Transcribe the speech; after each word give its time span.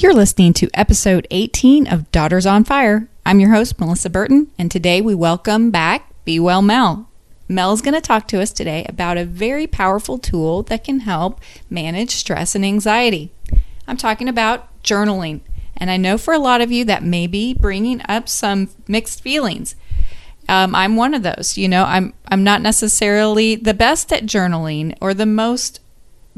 You're 0.00 0.14
listening 0.14 0.54
to 0.54 0.70
episode 0.72 1.26
18 1.30 1.86
of 1.86 2.10
Daughters 2.10 2.46
on 2.46 2.64
Fire. 2.64 3.06
I'm 3.26 3.38
your 3.38 3.50
host, 3.50 3.78
Melissa 3.78 4.08
Burton, 4.08 4.50
and 4.58 4.70
today 4.70 5.02
we 5.02 5.14
welcome 5.14 5.70
back 5.70 6.10
Be 6.24 6.40
Well 6.40 6.62
Mel. 6.62 7.10
Mel's 7.50 7.82
going 7.82 7.92
to 7.92 8.00
talk 8.00 8.26
to 8.28 8.40
us 8.40 8.50
today 8.50 8.86
about 8.88 9.18
a 9.18 9.26
very 9.26 9.66
powerful 9.66 10.16
tool 10.16 10.62
that 10.62 10.84
can 10.84 11.00
help 11.00 11.38
manage 11.68 12.12
stress 12.12 12.54
and 12.54 12.64
anxiety. 12.64 13.30
I'm 13.86 13.98
talking 13.98 14.26
about 14.26 14.82
journaling, 14.82 15.40
and 15.76 15.90
I 15.90 15.98
know 15.98 16.16
for 16.16 16.32
a 16.32 16.38
lot 16.38 16.62
of 16.62 16.72
you 16.72 16.86
that 16.86 17.04
may 17.04 17.26
be 17.26 17.52
bringing 17.52 18.00
up 18.08 18.26
some 18.26 18.70
mixed 18.88 19.20
feelings. 19.20 19.74
Um, 20.48 20.74
I'm 20.74 20.96
one 20.96 21.12
of 21.12 21.24
those. 21.24 21.58
You 21.58 21.68
know, 21.68 21.84
I'm 21.84 22.14
I'm 22.26 22.42
not 22.42 22.62
necessarily 22.62 23.54
the 23.54 23.74
best 23.74 24.14
at 24.14 24.22
journaling 24.22 24.96
or 24.98 25.12
the 25.12 25.26
most 25.26 25.78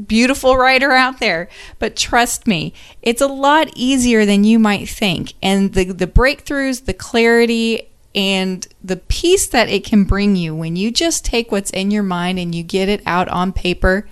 beautiful 0.05 0.57
writer 0.57 0.91
out 0.91 1.19
there. 1.19 1.49
But 1.79 1.95
trust 1.95 2.47
me, 2.47 2.73
it's 3.01 3.21
a 3.21 3.27
lot 3.27 3.69
easier 3.75 4.25
than 4.25 4.43
you 4.43 4.59
might 4.59 4.89
think. 4.89 5.33
And 5.41 5.73
the, 5.73 5.85
the 5.85 6.07
breakthroughs, 6.07 6.85
the 6.85 6.93
clarity, 6.93 7.89
and 8.15 8.67
the 8.83 8.97
peace 8.97 9.47
that 9.47 9.69
it 9.69 9.83
can 9.83 10.03
bring 10.03 10.35
you 10.35 10.55
when 10.55 10.75
you 10.75 10.91
just 10.91 11.25
take 11.25 11.51
what's 11.51 11.71
in 11.71 11.91
your 11.91 12.03
mind 12.03 12.37
and 12.39 12.53
you 12.53 12.63
get 12.63 12.89
it 12.89 13.01
out 13.05 13.27
on 13.29 13.51
paper, 13.51 14.07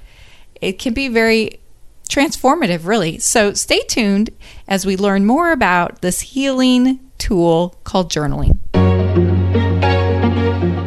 it 0.59 0.79
can 0.79 0.93
be 0.93 1.07
very 1.07 1.59
transformative, 2.09 2.85
really. 2.85 3.19
So 3.19 3.53
stay 3.53 3.81
tuned 3.81 4.31
as 4.67 4.85
we 4.85 4.97
learn 4.97 5.25
more 5.25 5.51
about 5.51 6.01
this 6.01 6.21
healing 6.21 6.99
tool 7.17 7.75
called 7.83 8.11
journaling. 8.11 8.57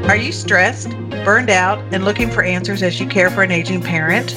Are 0.08 0.16
you 0.16 0.32
stressed, 0.32 0.90
burned 1.24 1.50
out, 1.50 1.78
and 1.92 2.04
looking 2.04 2.30
for 2.30 2.42
answers 2.42 2.82
as 2.82 3.00
you 3.00 3.06
care 3.06 3.30
for 3.30 3.42
an 3.42 3.50
aging 3.50 3.82
parent? 3.82 4.36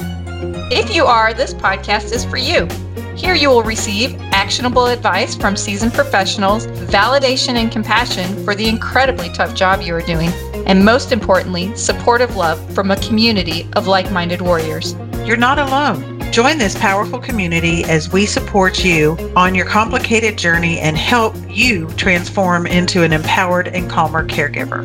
If 0.70 0.94
you 0.94 1.06
are, 1.06 1.32
this 1.32 1.54
podcast 1.54 2.12
is 2.12 2.26
for 2.26 2.36
you. 2.36 2.68
Here 3.16 3.34
you 3.34 3.48
will 3.48 3.62
receive 3.62 4.14
actionable 4.32 4.84
advice 4.84 5.34
from 5.34 5.56
seasoned 5.56 5.94
professionals, 5.94 6.66
validation 6.66 7.54
and 7.54 7.72
compassion 7.72 8.44
for 8.44 8.54
the 8.54 8.68
incredibly 8.68 9.30
tough 9.30 9.54
job 9.54 9.80
you 9.80 9.94
are 9.94 10.02
doing, 10.02 10.28
and 10.66 10.84
most 10.84 11.10
importantly, 11.10 11.74
supportive 11.74 12.36
love 12.36 12.60
from 12.74 12.90
a 12.90 12.96
community 12.96 13.66
of 13.76 13.86
like 13.86 14.12
minded 14.12 14.42
warriors. 14.42 14.94
You're 15.24 15.38
not 15.38 15.58
alone. 15.58 16.20
Join 16.32 16.58
this 16.58 16.78
powerful 16.78 17.18
community 17.18 17.82
as 17.84 18.12
we 18.12 18.26
support 18.26 18.84
you 18.84 19.16
on 19.34 19.54
your 19.54 19.64
complicated 19.64 20.36
journey 20.36 20.78
and 20.80 20.98
help 20.98 21.34
you 21.48 21.88
transform 21.92 22.66
into 22.66 23.02
an 23.04 23.14
empowered 23.14 23.68
and 23.68 23.88
calmer 23.88 24.28
caregiver. 24.28 24.84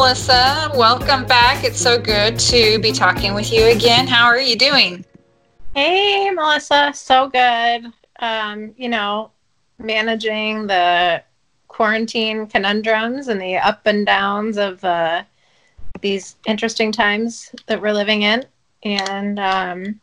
Melissa. 0.00 0.72
Welcome 0.76 1.26
back. 1.26 1.62
It's 1.62 1.78
so 1.78 2.00
good 2.00 2.38
to 2.38 2.78
be 2.78 2.90
talking 2.90 3.34
with 3.34 3.52
you 3.52 3.66
again. 3.66 4.06
How 4.06 4.24
are 4.24 4.40
you 4.40 4.56
doing? 4.56 5.04
Hey, 5.74 6.30
Melissa. 6.30 6.92
So 6.94 7.28
good. 7.28 7.84
Um, 8.18 8.72
you 8.78 8.88
know, 8.88 9.30
managing 9.78 10.68
the 10.68 11.22
quarantine 11.68 12.46
conundrums 12.46 13.28
and 13.28 13.38
the 13.38 13.58
up 13.58 13.82
and 13.84 14.06
downs 14.06 14.56
of 14.56 14.82
uh, 14.82 15.22
these 16.00 16.36
interesting 16.46 16.92
times 16.92 17.54
that 17.66 17.82
we're 17.82 17.92
living 17.92 18.22
in. 18.22 18.46
And, 18.82 19.38
um, 19.38 20.00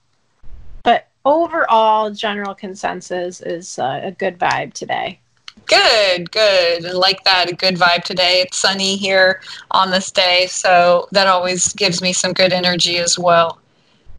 but 0.84 1.08
overall, 1.26 2.12
general 2.12 2.54
consensus 2.54 3.42
is 3.42 3.80
uh, 3.80 4.02
a 4.04 4.12
good 4.12 4.38
vibe 4.38 4.74
today. 4.74 5.20
Good, 5.68 6.32
good. 6.32 6.86
I 6.86 6.92
like 6.92 7.24
that. 7.26 7.52
A 7.52 7.56
good 7.56 7.76
vibe 7.76 8.04
today. 8.04 8.42
It's 8.42 8.58
sunny 8.58 8.96
here 8.96 9.42
on 9.72 9.92
this 9.92 10.12
day, 10.12 10.48
so 10.50 11.08
that 11.12 11.28
always 11.28 11.74
gives 11.74 12.02
me 12.02 12.14
some 12.14 12.34
good 12.34 12.54
energy 12.54 12.98
as 12.98 13.20
well. 13.20 13.60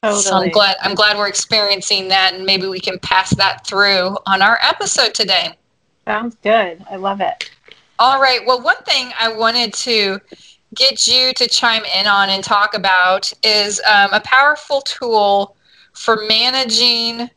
Totally. 0.03 0.23
So 0.23 0.37
I'm 0.37 0.51
glad 0.51 0.77
I'm 0.83 0.95
glad 0.95 1.17
we're 1.17 1.29
experiencing 1.29 2.09
that 2.09 2.35
and 2.35 2.45
maybe 2.45 2.67
we 2.67 2.79
can 2.79 2.99
pass 3.01 3.35
that 3.37 3.67
through 3.67 4.17
on 4.27 4.43
our 4.43 4.59
episode 4.63 5.15
today. 5.15 5.57
Sounds 6.05 6.37
good. 6.43 6.85
I 6.91 6.97
love 6.97 7.21
it. 7.21 7.51
All 7.99 8.21
right. 8.21 8.41
Well, 8.47 8.63
one 8.63 8.81
thing 8.85 9.11
I 9.19 9.33
wanted 9.33 9.75
to 9.75 10.21
get 10.75 11.09
you 11.09 11.33
to 11.35 11.49
chime 11.49 11.83
in 11.97 12.07
on 12.07 12.29
and 12.29 12.45
talk 12.45 12.75
about 12.75 13.33
is 13.43 13.81
um, 13.91 14.13
a 14.13 14.21
powerful 14.21 14.83
tool 14.83 15.57
for 15.95 16.25
managing 16.29 17.29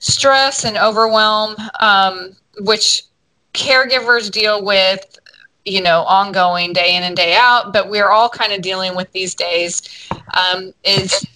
stress 0.00 0.64
and 0.64 0.76
overwhelm, 0.76 1.54
um, 1.80 2.32
which 2.60 3.04
caregivers 3.54 4.30
deal 4.30 4.64
with 4.64 5.18
you 5.64 5.80
know 5.80 6.02
ongoing 6.02 6.72
day 6.72 6.96
in 6.96 7.02
and 7.04 7.16
day 7.16 7.34
out 7.36 7.72
but 7.72 7.88
we're 7.88 8.10
all 8.10 8.28
kind 8.28 8.52
of 8.52 8.60
dealing 8.60 8.94
with 8.94 9.10
these 9.12 9.34
days 9.34 10.08
um, 10.38 10.72
is 10.84 11.26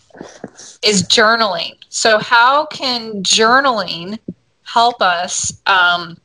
is 0.82 1.04
journaling 1.04 1.76
so 1.88 2.18
how 2.18 2.66
can 2.66 3.22
journaling 3.22 4.18
help 4.64 5.00
us 5.00 5.62
um, 5.66 6.18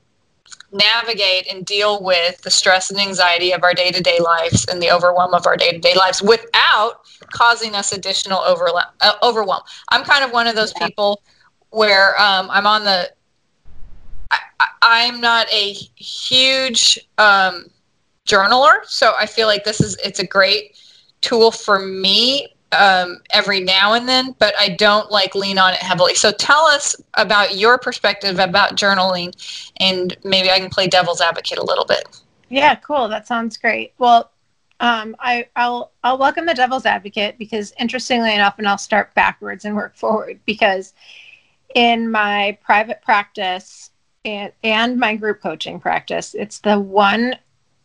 navigate 0.72 1.48
and 1.50 1.66
deal 1.66 2.04
with 2.04 2.42
the 2.42 2.50
stress 2.50 2.90
and 2.90 3.00
anxiety 3.00 3.52
of 3.52 3.64
our 3.64 3.74
day-to-day 3.74 4.20
lives 4.20 4.66
and 4.66 4.82
the 4.82 4.90
overwhelm 4.92 5.34
of 5.34 5.46
our 5.46 5.56
day-to-day 5.56 5.94
lives 5.96 6.22
without 6.22 7.02
causing 7.32 7.76
us 7.76 7.94
additional 7.94 8.42
overwhelm, 8.42 8.84
uh, 9.02 9.14
overwhelm. 9.22 9.62
i'm 9.90 10.04
kind 10.04 10.24
of 10.24 10.32
one 10.32 10.48
of 10.48 10.56
those 10.56 10.74
people 10.74 11.22
where 11.70 12.20
um, 12.20 12.50
i'm 12.52 12.66
on 12.66 12.84
the 12.84 13.10
I, 14.82 15.02
am 15.02 15.22
not 15.22 15.52
a 15.54 15.74
huge 15.74 17.00
um, 17.18 17.68
journaler, 18.26 18.86
so 18.86 19.14
I 19.20 19.26
feel 19.26 19.48
like 19.48 19.64
this 19.64 19.82
is 19.82 19.98
it's 20.04 20.20
a 20.20 20.28
great 20.28 20.78
tool 21.22 21.52
for 21.52 21.80
me 21.80 22.48
um, 22.74 23.22
every 23.32 23.60
now 23.60 23.94
and 23.94 24.08
then, 24.08 24.36
but 24.40 24.54
I 24.60 24.70
don't 24.70 25.12
like 25.12 25.36
lean 25.36 25.58
on 25.58 25.74
it 25.74 25.80
heavily. 25.80 26.16
So 26.16 26.32
tell 26.32 26.66
us 26.66 26.96
about 27.16 27.56
your 27.58 27.78
perspective 27.78 28.40
about 28.40 28.76
journaling, 28.76 29.34
and 29.78 30.16
maybe 30.24 30.50
I 30.50 30.60
can 30.60 30.70
play 30.70 30.88
devil's 30.88 31.22
advocate 31.22 31.58
a 31.58 31.64
little 31.64 31.86
bit. 31.86 32.22
Yeah, 32.50 32.76
cool. 32.76 33.08
That 33.08 33.28
sounds 33.28 33.58
great. 33.58 33.94
Well, 33.98 34.32
um, 34.80 35.16
I, 35.20 35.48
will 35.56 35.92
I'll 36.04 36.18
welcome 36.18 36.46
the 36.46 36.54
devil's 36.54 36.86
advocate 36.86 37.38
because 37.38 37.74
interestingly 37.80 38.34
enough, 38.34 38.56
and 38.58 38.68
I'll 38.68 38.78
start 38.78 39.14
backwards 39.14 39.66
and 39.66 39.76
work 39.76 39.96
forward 39.96 40.40
because 40.46 40.94
in 41.76 42.12
my 42.12 42.58
private 42.64 43.02
practice, 43.02 43.92
and, 44.26 44.52
and 44.64 45.00
my 45.00 45.16
group 45.16 45.42
coaching 45.42 45.80
practice. 45.80 46.34
It's 46.34 46.60
the 46.60 46.80
one 46.80 47.36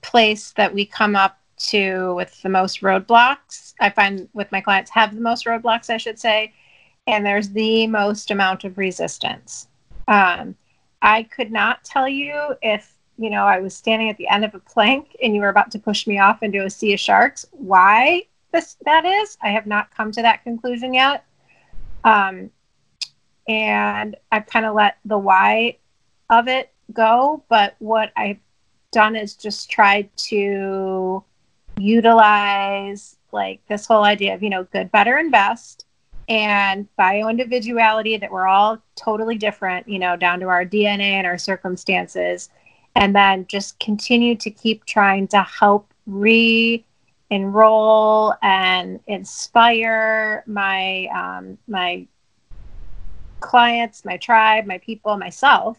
place 0.03 0.53
that 0.53 0.73
we 0.73 0.87
come 0.87 1.17
up 1.17 1.39
to 1.59 2.15
with 2.15 2.41
the 2.43 2.49
most 2.49 2.83
roadblocks. 2.83 3.75
I 3.81 3.91
find 3.91 4.29
with 4.33 4.51
my 4.53 4.61
clients 4.61 4.91
have 4.93 5.15
the 5.15 5.21
most 5.21 5.45
roadblocks, 5.45 5.91
I 5.91 5.97
should 5.97 6.19
say, 6.19 6.53
and 7.07 7.25
there's 7.25 7.51
the 7.51 7.87
most 7.87 8.31
amount 8.31 8.65
of 8.65 8.79
resistance. 8.79 9.69
Um, 10.07 10.55
I 11.03 11.25
could 11.25 11.51
not 11.51 11.85
tell 11.85 12.09
you 12.09 12.55
if 12.63 12.95
you 13.19 13.31
know 13.31 13.45
I 13.45 13.59
was 13.59 13.75
standing 13.75 14.09
at 14.09 14.17
the 14.17 14.29
end 14.29 14.45
of 14.45 14.55
a 14.55 14.61
plank 14.61 15.17
and 15.23 15.35
you 15.35 15.41
were 15.41 15.49
about 15.49 15.71
to 15.73 15.79
push 15.79 16.07
me 16.07 16.19
off 16.19 16.43
into 16.43 16.65
a 16.65 16.71
sea 16.71 16.93
of 16.93 17.01
sharks. 17.01 17.47
Why 17.51 18.23
this 18.53 18.77
that 18.85 19.05
is? 19.05 19.37
I 19.43 19.51
have 19.51 19.67
not 19.67 19.95
come 19.95 20.13
to 20.13 20.23
that 20.23 20.45
conclusion 20.45 20.95
yet. 20.95 21.25
Um, 22.05 22.51
and 23.49 24.17
I've 24.31 24.47
kind 24.47 24.67
of 24.67 24.75
let 24.75 24.99
the 25.05 25.19
why 25.19 25.79
of 26.31 26.49
it 26.49 26.73
go, 26.93 27.43
but 27.49 27.75
what 27.79 28.13
I've 28.17 28.39
done 28.91 29.17
is 29.17 29.35
just 29.35 29.71
tried 29.71 30.11
to 30.17 31.23
utilize 31.79 33.17
like 33.33 33.61
this 33.69 33.87
whole 33.87 34.05
idea 34.05 34.35
of, 34.35 34.43
you 34.43 34.51
know, 34.51 34.65
good, 34.65 34.91
better, 34.91 35.17
and 35.17 35.31
best 35.31 35.85
and 36.29 36.95
bio 36.97 37.29
individuality 37.29 38.19
that 38.19 38.31
we're 38.31 38.47
all 38.47 38.79
totally 38.97 39.37
different, 39.37 39.89
you 39.89 39.99
know, 39.99 40.17
down 40.17 40.41
to 40.41 40.47
our 40.47 40.65
DNA 40.65 41.13
and 41.13 41.27
our 41.27 41.39
circumstances. 41.39 42.51
And 42.97 43.15
then 43.15 43.47
just 43.49 43.79
continue 43.79 44.35
to 44.37 44.51
keep 44.51 44.85
trying 44.85 45.29
to 45.29 45.43
help 45.43 45.93
re 46.07 46.85
enroll 47.31 48.35
and 48.43 49.01
inspire 49.07 50.43
my 50.47 51.07
um, 51.15 51.59
my 51.69 52.07
clients, 53.41 54.05
my 54.05 54.17
tribe, 54.17 54.67
my 54.67 54.79
people, 54.79 55.17
myself 55.17 55.79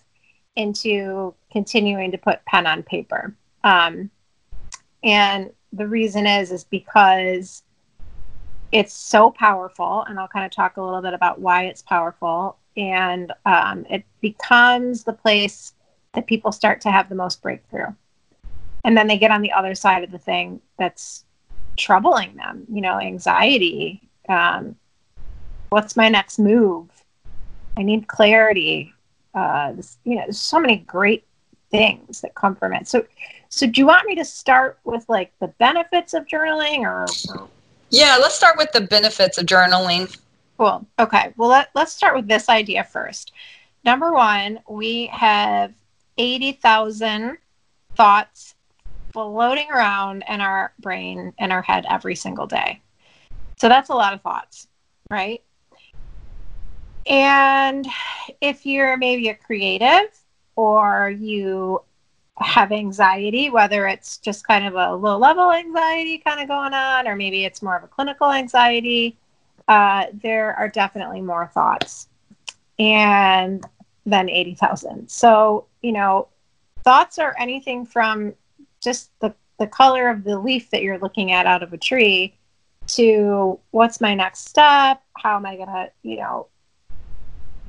into 0.59 1.33
continuing 1.51 2.11
to 2.11 2.17
put 2.17 2.43
pen 2.45 2.67
on 2.67 2.83
paper. 2.83 3.33
Um, 3.63 4.11
and 5.03 5.51
the 5.71 5.87
reason 5.87 6.27
is 6.27 6.51
is 6.51 6.65
because 6.65 7.63
it's 8.71 8.93
so 8.93 9.31
powerful, 9.31 10.03
and 10.03 10.19
I'll 10.19 10.27
kind 10.27 10.45
of 10.45 10.51
talk 10.51 10.77
a 10.77 10.83
little 10.83 11.01
bit 11.01 11.13
about 11.13 11.39
why 11.39 11.63
it's 11.63 11.81
powerful. 11.81 12.57
And 12.75 13.31
um, 13.45 13.85
it 13.89 14.03
becomes 14.21 15.03
the 15.03 15.13
place 15.13 15.73
that 16.13 16.27
people 16.27 16.51
start 16.51 16.81
to 16.81 16.91
have 16.91 17.09
the 17.09 17.15
most 17.15 17.41
breakthrough. 17.41 17.93
And 18.83 18.95
then 18.97 19.07
they 19.07 19.17
get 19.17 19.31
on 19.31 19.41
the 19.41 19.51
other 19.51 19.75
side 19.75 20.03
of 20.03 20.11
the 20.11 20.17
thing 20.19 20.61
that's 20.77 21.25
troubling 21.77 22.35
them, 22.35 22.65
you 22.71 22.81
know, 22.81 22.99
anxiety. 22.99 24.01
Um, 24.27 24.75
what's 25.69 25.95
my 25.95 26.09
next 26.09 26.37
move? 26.37 26.87
I 27.77 27.83
need 27.83 28.07
clarity 28.07 28.93
uh, 29.39 29.71
this, 29.73 29.97
you 30.03 30.15
know, 30.15 30.23
there's 30.23 30.39
so 30.39 30.59
many 30.59 30.77
great 30.77 31.25
things 31.71 32.21
that 32.21 32.35
come 32.35 32.55
from 32.55 32.73
it. 32.73 32.87
So, 32.87 33.05
so 33.49 33.67
do 33.67 33.81
you 33.81 33.87
want 33.87 34.07
me 34.07 34.15
to 34.15 34.25
start 34.25 34.79
with 34.83 35.05
like 35.07 35.31
the 35.39 35.47
benefits 35.47 36.13
of 36.13 36.25
journaling, 36.25 36.79
or? 36.79 37.05
Yeah, 37.89 38.17
let's 38.19 38.35
start 38.35 38.57
with 38.57 38.71
the 38.71 38.81
benefits 38.81 39.37
of 39.37 39.45
journaling. 39.45 40.15
Cool. 40.57 40.85
Okay. 40.99 41.33
Well, 41.37 41.49
let, 41.49 41.69
let's 41.73 41.93
start 41.93 42.15
with 42.15 42.27
this 42.27 42.49
idea 42.49 42.83
first. 42.83 43.31
Number 43.85 44.13
one, 44.13 44.59
we 44.69 45.07
have 45.07 45.73
80,000 46.17 47.37
thoughts 47.95 48.55
floating 49.13 49.69
around 49.71 50.23
in 50.29 50.41
our 50.41 50.73
brain 50.79 51.33
and 51.39 51.51
our 51.51 51.61
head 51.61 51.85
every 51.89 52.15
single 52.15 52.45
day. 52.45 52.81
So 53.57 53.69
that's 53.69 53.89
a 53.89 53.93
lot 53.93 54.13
of 54.13 54.21
thoughts, 54.21 54.67
right? 55.09 55.41
And 57.09 57.87
if 58.39 58.65
you're 58.65 58.95
maybe 58.95 59.29
a 59.29 59.35
creative 59.35 60.09
or 60.55 61.09
you 61.09 61.81
have 62.37 62.71
anxiety, 62.71 63.49
whether 63.49 63.87
it's 63.87 64.17
just 64.17 64.47
kind 64.47 64.65
of 64.65 64.75
a 64.75 64.95
low 64.95 65.17
level 65.17 65.51
anxiety 65.51 66.19
kind 66.19 66.39
of 66.39 66.47
going 66.47 66.73
on, 66.73 67.07
or 67.07 67.15
maybe 67.15 67.45
it's 67.45 67.61
more 67.61 67.75
of 67.75 67.83
a 67.83 67.87
clinical 67.87 68.31
anxiety, 68.31 69.17
uh, 69.67 70.05
there 70.13 70.55
are 70.55 70.69
definitely 70.69 71.21
more 71.21 71.47
thoughts 71.53 72.07
and 72.77 73.65
than 74.05 74.29
80,000. 74.29 75.09
So, 75.09 75.65
you 75.81 75.91
know, 75.91 76.27
thoughts 76.83 77.19
are 77.19 77.35
anything 77.39 77.85
from 77.85 78.33
just 78.81 79.11
the, 79.19 79.33
the 79.57 79.67
color 79.67 80.09
of 80.09 80.23
the 80.23 80.39
leaf 80.39 80.69
that 80.69 80.83
you're 80.83 80.99
looking 80.99 81.31
at 81.31 81.45
out 81.45 81.63
of 81.63 81.73
a 81.73 81.77
tree 81.77 82.35
to 82.87 83.59
what's 83.71 83.99
my 83.99 84.15
next 84.15 84.47
step? 84.47 85.01
How 85.17 85.35
am 85.35 85.45
I 85.45 85.55
going 85.55 85.67
to, 85.67 85.91
you 86.03 86.17
know, 86.17 86.47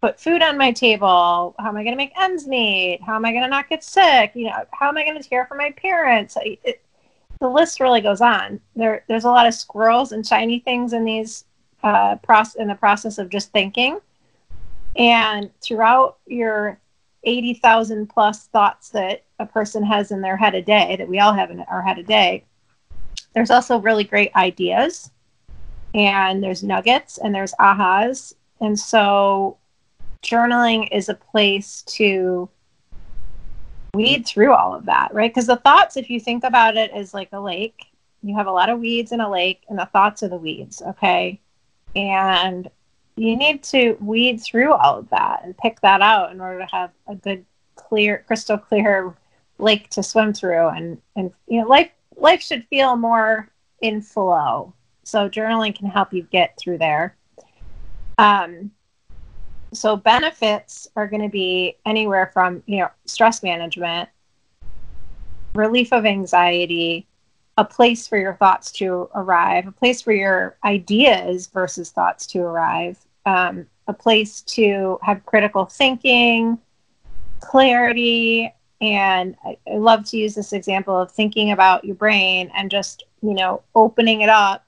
put 0.01 0.19
food 0.19 0.43
on 0.43 0.57
my 0.57 0.73
table? 0.73 1.55
How 1.59 1.69
am 1.69 1.77
I 1.77 1.83
going 1.83 1.93
to 1.93 1.97
make 1.97 2.19
ends 2.19 2.47
meet? 2.47 3.01
How 3.05 3.17
am 3.17 3.25
I 3.25 3.33
going 3.33 3.43
to 3.43 3.49
not 3.49 3.69
get 3.69 3.85
sick? 3.85 4.33
You 4.35 4.47
know, 4.47 4.65
how 4.73 4.89
am 4.89 4.97
I 4.97 5.05
going 5.05 5.21
to 5.21 5.29
care 5.29 5.47
for 5.47 5.55
my 5.55 5.71
parents? 5.73 6.37
It, 6.43 6.83
the 7.41 7.49
list 7.49 7.81
really 7.81 8.01
goes 8.01 8.21
on. 8.21 8.61
There, 8.77 9.05
there's 9.09 9.25
a 9.25 9.31
lot 9.31 9.47
of 9.47 9.55
squirrels 9.55 10.13
and 10.13 10.27
shiny 10.27 10.61
things 10.61 10.93
in 10.93 11.05
these 11.05 11.45
uh, 11.83 12.17
process 12.17 12.57
in 12.57 12.69
the 12.69 12.75
process 12.75 13.19
of 13.19 13.31
just 13.31 13.53
thinking. 13.53 13.99
And 14.97 15.51
throughout 15.63 16.19
your 16.27 16.79
80,000 17.25 18.09
plus 18.09 18.47
thoughts 18.47 18.91
that 18.91 19.25
a 19.39 19.47
person 19.47 19.83
has 19.85 20.11
in 20.11 20.21
their 20.21 20.37
head 20.37 20.55
a 20.55 20.63
day, 20.63 20.97
that 20.97 21.09
we 21.09 21.21
all 21.21 21.33
have 21.33 21.51
in 21.51 21.61
our 21.61 21.83
head 21.83 21.99
a 21.99 22.03
day, 22.03 22.45
there's 23.35 23.51
also 23.51 23.79
really 23.79 24.05
great 24.05 24.35
ideas 24.35 25.11
and 25.95 26.43
there's 26.43 26.63
nuggets 26.63 27.19
and 27.19 27.35
there's 27.35 27.55
ahas. 27.55 28.35
And 28.61 28.79
so 28.79 29.57
journaling 30.23 30.89
is 30.93 31.09
a 31.09 31.15
place 31.15 31.83
to 31.83 32.49
weed 33.95 34.27
through 34.27 34.53
all 34.53 34.75
of 34.75 34.87
that, 34.87 35.13
right? 35.13 35.31
Because 35.31 35.47
the 35.47 35.57
thoughts, 35.57 35.97
if 35.97 36.11
you 36.11 36.21
think 36.21 36.45
about 36.45 36.77
it, 36.77 36.95
is 36.95 37.13
like 37.13 37.29
a 37.33 37.41
lake, 37.41 37.87
you 38.23 38.37
have 38.37 38.47
a 38.47 38.53
lot 38.53 38.69
of 38.69 38.79
weeds 38.79 39.13
in 39.13 39.21
a 39.21 39.31
lake, 39.31 39.63
and 39.69 39.79
the 39.79 39.87
thoughts 39.87 40.23
are 40.23 40.29
the 40.29 40.37
weeds, 40.37 40.83
okay? 40.83 41.41
and 41.95 42.71
you 43.17 43.37
need 43.37 43.63
to 43.63 43.97
weed 44.01 44.41
through 44.41 44.73
all 44.73 44.99
of 44.99 45.11
that 45.11 45.43
and 45.45 45.57
pick 45.59 45.81
that 45.81 46.01
out 46.01 46.33
in 46.33 46.41
order 46.41 46.61
to 46.61 46.67
have 46.67 46.91
a 47.09 47.15
good 47.15 47.45
clear 47.75 48.25
crystal 48.27 48.59
clear 48.59 49.15
lake 49.59 49.89
to 49.91 50.03
swim 50.03 50.33
through 50.33 50.69
and 50.69 51.01
and 51.17 51.33
you 51.47 51.61
know 51.61 51.67
life 51.67 51.91
life 52.17 52.41
should 52.41 52.65
feel 52.69 52.97
more 52.97 53.49
in 53.81 54.01
flow 54.01 54.73
so 55.03 55.29
journaling 55.29 55.77
can 55.77 55.87
help 55.89 56.13
you 56.13 56.23
get 56.31 56.57
through 56.59 56.79
there 56.79 57.17
um 58.19 58.71
so 59.73 59.97
benefits 59.97 60.89
are 60.97 61.07
going 61.07 61.23
to 61.23 61.29
be 61.29 61.77
anywhere 61.87 62.31
from 62.33 62.63
you 62.67 62.79
know 62.79 62.89
stress 63.05 63.43
management 63.43 64.09
relief 65.55 65.93
of 65.93 66.07
anxiety 66.07 67.07
a 67.61 67.65
place 67.65 68.07
for 68.09 68.17
your 68.17 68.35
thoughts 68.35 68.73
to 68.73 69.11
arrive, 69.15 69.67
a 69.67 69.73
place 69.73 70.01
for 70.01 70.13
your 70.13 70.57
ideas 70.65 71.47
versus 71.49 71.91
thoughts 71.91 72.27
to 72.27 72.41
arrive, 72.41 72.99
um, 73.27 73.67
a 73.87 73.93
place 73.93 74.41
to 74.41 74.99
have 75.03 75.27
critical 75.27 75.67
thinking, 75.67 76.59
clarity. 77.41 78.53
And 78.81 79.37
I, 79.45 79.59
I 79.71 79.77
love 79.77 80.07
to 80.07 80.17
use 80.17 80.35
this 80.35 80.55
example 80.55 80.99
of 80.99 81.13
thinking 81.13 81.53
about 81.53 81.85
your 81.85 81.97
brain 81.97 82.51
and 82.55 82.71
just, 82.71 83.05
you 83.21 83.35
know, 83.35 83.63
opening 83.75 84.23
it 84.23 84.31
up 84.31 84.65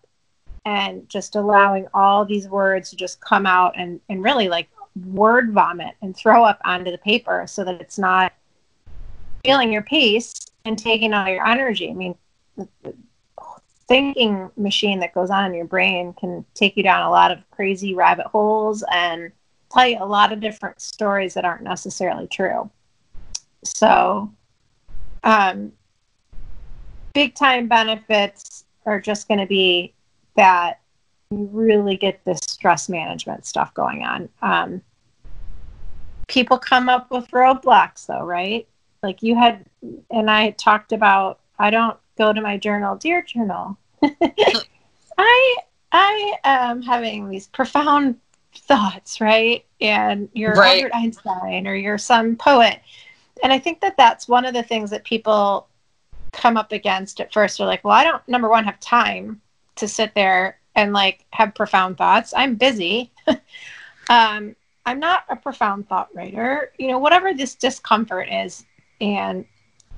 and 0.66 1.08
just 1.08 1.34
allowing 1.34 1.86
all 1.94 2.26
these 2.26 2.46
words 2.46 2.90
to 2.90 2.96
just 2.96 3.22
come 3.22 3.46
out 3.46 3.72
and, 3.74 4.00
and 4.10 4.22
really 4.22 4.48
like 4.48 4.68
word 4.96 5.52
vomit 5.52 5.94
and 6.02 6.16
throw 6.16 6.44
up 6.44 6.60
onto 6.64 6.90
the 6.90 6.98
paper 6.98 7.44
so 7.46 7.64
that 7.64 7.80
it's 7.80 7.98
not 7.98 8.32
feeling 9.44 9.72
your 9.72 9.82
peace 9.82 10.34
and 10.64 10.78
taking 10.78 11.12
all 11.14 11.28
your 11.28 11.46
energy. 11.46 11.90
I 11.90 11.94
mean, 11.94 12.14
thinking 13.88 14.50
machine 14.56 15.00
that 15.00 15.14
goes 15.14 15.30
on 15.30 15.46
in 15.46 15.54
your 15.54 15.66
brain 15.66 16.14
can 16.14 16.44
take 16.54 16.76
you 16.76 16.82
down 16.82 17.06
a 17.06 17.10
lot 17.10 17.30
of 17.30 17.38
crazy 17.50 17.94
rabbit 17.94 18.26
holes 18.26 18.84
and 18.92 19.32
tell 19.72 19.86
you 19.86 19.98
a 20.00 20.04
lot 20.04 20.32
of 20.32 20.40
different 20.40 20.80
stories 20.80 21.34
that 21.34 21.44
aren't 21.44 21.62
necessarily 21.62 22.26
true. 22.26 22.70
So, 23.64 24.32
um, 25.24 25.72
big 27.14 27.34
time 27.34 27.68
benefits 27.68 28.64
are 28.86 29.00
just 29.00 29.28
going 29.28 29.40
to 29.40 29.46
be 29.46 29.94
that 30.36 30.80
you 31.32 31.48
really 31.52 31.96
get 31.96 32.24
this 32.24 32.40
stress 32.46 32.88
management 32.88 33.46
stuff 33.46 33.72
going 33.74 34.02
on. 34.02 34.28
Um, 34.42 34.82
people 36.28 36.58
come 36.58 36.88
up 36.88 37.10
with 37.10 37.30
roadblocks, 37.30 38.06
though, 38.06 38.24
right? 38.24 38.66
Like 39.02 39.22
you 39.22 39.34
had, 39.34 39.64
and 40.10 40.30
I 40.30 40.50
talked 40.50 40.92
about, 40.92 41.40
I 41.58 41.70
don't 41.70 41.96
go 42.18 42.32
to 42.32 42.40
my 42.40 42.56
journal, 42.56 42.96
dear 42.96 43.22
journal. 43.22 43.76
I 45.18 45.56
I 45.92 46.36
am 46.44 46.82
having 46.82 47.28
these 47.28 47.48
profound 47.48 48.18
thoughts, 48.54 49.20
right? 49.20 49.64
And 49.80 50.28
you're 50.32 50.54
right. 50.54 50.82
Albert 50.82 50.94
Einstein 50.94 51.66
or 51.66 51.74
you're 51.74 51.98
some 51.98 52.36
poet. 52.36 52.80
And 53.42 53.52
I 53.52 53.58
think 53.58 53.80
that 53.80 53.96
that's 53.96 54.28
one 54.28 54.44
of 54.44 54.54
the 54.54 54.62
things 54.62 54.90
that 54.90 55.04
people 55.04 55.68
come 56.32 56.56
up 56.56 56.72
against 56.72 57.20
at 57.20 57.32
first. 57.32 57.58
They're 57.58 57.66
like, 57.66 57.84
well, 57.84 57.94
I 57.94 58.04
don't, 58.04 58.26
number 58.26 58.48
one, 58.48 58.64
have 58.64 58.80
time 58.80 59.40
to 59.76 59.86
sit 59.86 60.14
there 60.14 60.58
and 60.74 60.92
like 60.92 61.24
have 61.30 61.54
profound 61.54 61.98
thoughts. 61.98 62.32
I'm 62.36 62.54
busy. 62.54 63.12
um, 64.10 64.56
I'm 64.84 64.98
not 64.98 65.24
a 65.28 65.36
profound 65.36 65.88
thought 65.88 66.08
writer. 66.14 66.72
You 66.78 66.88
know, 66.88 66.98
whatever 66.98 67.34
this 67.34 67.54
discomfort 67.54 68.28
is. 68.30 68.64
And 69.00 69.44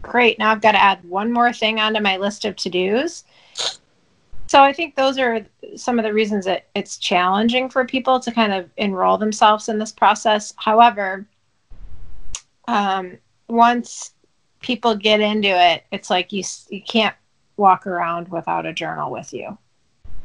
great, 0.03 0.39
now 0.39 0.51
I've 0.51 0.61
got 0.61 0.73
to 0.73 0.83
add 0.83 1.05
one 1.05 1.33
more 1.33 1.53
thing 1.53 1.79
onto 1.79 2.01
my 2.01 2.17
list 2.17 2.45
of 2.45 2.57
to 2.57 2.71
dos. 2.71 3.25
So 4.47 4.63
I 4.63 4.73
think 4.73 4.95
those 4.95 5.19
are 5.19 5.45
some 5.75 5.99
of 5.99 6.05
the 6.05 6.13
reasons 6.13 6.45
that 6.45 6.67
it's 6.75 6.99
challenging 6.99 7.69
for 7.69 7.85
people 7.85 8.21
to 8.21 8.31
kind 8.31 8.53
of 8.53 8.69
enroll 8.77 9.19
themselves 9.19 9.69
in 9.69 9.79
this 9.79 9.93
process. 9.93 10.53
However, 10.57 11.27
um, 12.69 13.19
once 13.49 14.13
people 14.61 14.95
get 14.95 15.21
into 15.21 15.49
it, 15.49 15.85
it's 15.93 16.11
like 16.11 16.33
you 16.33 16.43
you 16.69 16.83
can't 16.83 17.17
walk 17.57 17.87
around 17.87 18.29
without 18.29 18.67
a 18.67 18.73
journal 18.73 19.11
with 19.11 19.33
you. 19.33 19.57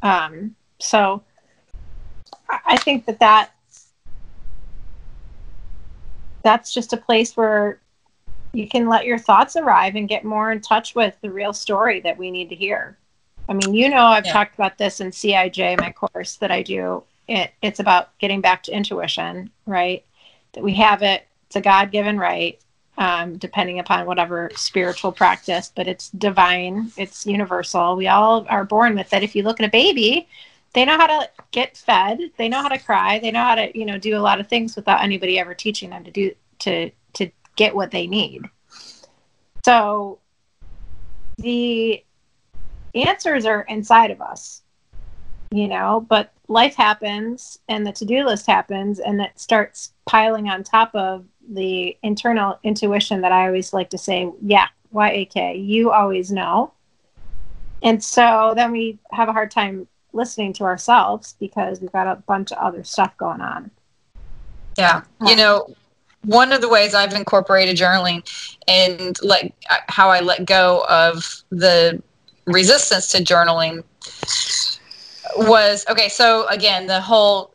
Um, 0.01 0.55
so 0.79 1.23
I 2.65 2.77
think 2.77 3.05
that 3.05 3.19
that 3.19 3.51
that's 6.43 6.73
just 6.73 6.93
a 6.93 6.97
place 6.97 7.35
where 7.35 7.79
you 8.53 8.67
can 8.67 8.87
let 8.87 9.05
your 9.05 9.17
thoughts 9.17 9.55
arrive 9.55 9.95
and 9.95 10.07
get 10.07 10.23
more 10.23 10.51
in 10.51 10.61
touch 10.61 10.95
with 10.95 11.15
the 11.21 11.29
real 11.29 11.53
story 11.53 11.99
that 12.01 12.17
we 12.17 12.31
need 12.31 12.49
to 12.49 12.55
hear. 12.55 12.97
I 13.47 13.53
mean, 13.53 13.73
you 13.73 13.89
know, 13.89 14.05
I've 14.05 14.25
yeah. 14.25 14.33
talked 14.33 14.53
about 14.53 14.77
this 14.77 15.01
in 15.01 15.09
CIJ, 15.09 15.79
my 15.79 15.91
course 15.91 16.37
that 16.37 16.51
I 16.51 16.61
do. 16.61 17.03
It, 17.27 17.51
it's 17.61 17.79
about 17.79 18.17
getting 18.19 18.41
back 18.41 18.63
to 18.63 18.71
intuition, 18.71 19.51
right? 19.65 20.03
That 20.53 20.63
we 20.63 20.73
have 20.75 21.03
it, 21.03 21.27
it's 21.47 21.55
a 21.55 21.61
God 21.61 21.91
given 21.91 22.17
right, 22.17 22.59
um, 22.99 23.37
depending 23.37 23.79
upon 23.79 24.05
whatever 24.05 24.51
spiritual 24.55 25.13
practice, 25.13 25.71
but 25.73 25.87
it's 25.87 26.09
divine, 26.09 26.91
it's 26.97 27.25
universal. 27.25 27.95
We 27.95 28.07
all 28.07 28.45
are 28.49 28.65
born 28.65 28.93
with 28.95 29.11
it. 29.13 29.23
If 29.23 29.35
you 29.35 29.43
look 29.43 29.61
at 29.61 29.65
a 29.65 29.71
baby, 29.71 30.27
they 30.73 30.83
know 30.83 30.97
how 30.97 31.07
to 31.07 31.29
get 31.51 31.77
fed, 31.77 32.19
they 32.37 32.49
know 32.49 32.61
how 32.61 32.67
to 32.67 32.77
cry, 32.77 33.17
they 33.19 33.31
know 33.31 33.43
how 33.43 33.55
to, 33.55 33.75
you 33.77 33.85
know, 33.85 33.97
do 33.97 34.17
a 34.17 34.19
lot 34.19 34.41
of 34.41 34.47
things 34.47 34.75
without 34.75 35.01
anybody 35.01 35.39
ever 35.39 35.55
teaching 35.55 35.89
them 35.89 36.03
to 36.03 36.11
do 36.11 36.31
to 36.59 36.91
to 37.13 37.31
get 37.55 37.73
what 37.73 37.89
they 37.89 38.05
need. 38.05 38.43
So 39.65 40.19
the 41.37 42.03
answers 42.93 43.45
are 43.45 43.61
inside 43.61 44.11
of 44.11 44.21
us, 44.21 44.61
you 45.51 45.69
know, 45.69 46.05
but 46.09 46.33
life 46.49 46.75
happens 46.75 47.59
and 47.69 47.87
the 47.87 47.93
to 47.93 48.05
do 48.05 48.25
list 48.25 48.45
happens 48.45 48.99
and 48.99 49.21
it 49.21 49.39
starts 49.39 49.93
piling 50.05 50.49
on 50.49 50.63
top 50.63 50.93
of 50.93 51.25
the 51.49 51.97
internal 52.03 52.59
intuition 52.63 53.21
that 53.21 53.31
I 53.31 53.47
always 53.47 53.73
like 53.73 53.89
to 53.89 53.97
say, 53.97 54.31
yeah, 54.41 54.67
YAK, 54.93 55.65
you 55.65 55.91
always 55.91 56.31
know. 56.31 56.73
And 57.81 58.03
so 58.03 58.53
then 58.55 58.71
we 58.71 58.99
have 59.11 59.29
a 59.29 59.33
hard 59.33 59.51
time 59.51 59.87
listening 60.13 60.53
to 60.53 60.63
ourselves 60.63 61.35
because 61.39 61.81
we've 61.81 61.91
got 61.91 62.07
a 62.07 62.15
bunch 62.27 62.51
of 62.51 62.57
other 62.57 62.83
stuff 62.83 63.15
going 63.17 63.41
on. 63.41 63.71
Yeah. 64.77 65.01
You 65.25 65.35
know, 65.35 65.75
one 66.25 66.51
of 66.51 66.61
the 66.61 66.69
ways 66.69 66.93
I've 66.93 67.13
incorporated 67.13 67.77
journaling 67.77 68.27
and 68.67 69.17
like 69.23 69.53
how 69.87 70.09
I 70.09 70.19
let 70.19 70.45
go 70.45 70.85
of 70.89 71.43
the 71.49 72.01
resistance 72.45 73.11
to 73.11 73.19
journaling 73.19 73.83
was 75.37 75.85
okay. 75.89 76.09
So 76.09 76.47
again, 76.47 76.87
the 76.87 76.99
whole 76.99 77.53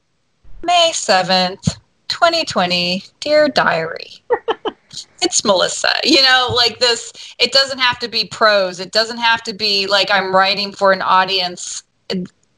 May 0.63 0.91
7th, 0.95 1.79
2020. 2.09 3.03
Dear 3.21 3.49
Diary. 3.49 4.15
it's 5.23 5.45
Melissa. 5.45 5.93
You 6.05 6.23
know, 6.23 6.53
like 6.55 6.79
this, 6.79 7.13
it 7.39 7.53
doesn't 7.53 7.79
have 7.79 7.99
to 8.01 8.09
be 8.09 8.27
prose. 8.27 8.81
It 8.81 8.93
doesn't 8.93 9.19
have 9.19 9.43
to 9.45 9.53
be 9.53 9.87
like 9.87 10.11
I'm 10.11 10.35
writing 10.35 10.73
for 10.73 10.93
an 10.93 11.03
audience. 11.03 11.83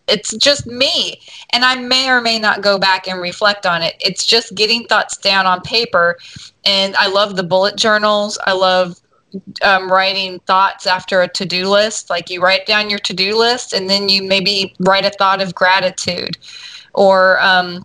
It's 0.08 0.36
just 0.36 0.66
me. 0.66 1.20
And 1.50 1.64
I 1.64 1.76
may 1.76 2.08
or 2.08 2.20
may 2.20 2.38
not 2.38 2.62
go 2.62 2.78
back 2.78 3.08
and 3.08 3.20
reflect 3.20 3.66
on 3.66 3.82
it. 3.82 3.94
It's 4.00 4.24
just 4.24 4.54
getting 4.54 4.86
thoughts 4.86 5.16
down 5.16 5.46
on 5.46 5.60
paper. 5.62 6.16
And 6.64 6.94
I 6.96 7.08
love 7.08 7.36
the 7.36 7.42
bullet 7.42 7.76
journals. 7.76 8.38
I 8.46 8.52
love 8.52 9.00
um, 9.62 9.90
writing 9.90 10.38
thoughts 10.40 10.86
after 10.86 11.22
a 11.22 11.28
to-do 11.28 11.68
list 11.68 12.08
like 12.08 12.30
you 12.30 12.40
write 12.40 12.64
down 12.64 12.88
your 12.88 12.98
to-do 13.00 13.36
list 13.36 13.72
and 13.72 13.90
then 13.90 14.08
you 14.08 14.22
maybe 14.22 14.74
write 14.80 15.04
a 15.04 15.10
thought 15.10 15.42
of 15.42 15.54
gratitude 15.54 16.38
or 16.94 17.40
um, 17.42 17.84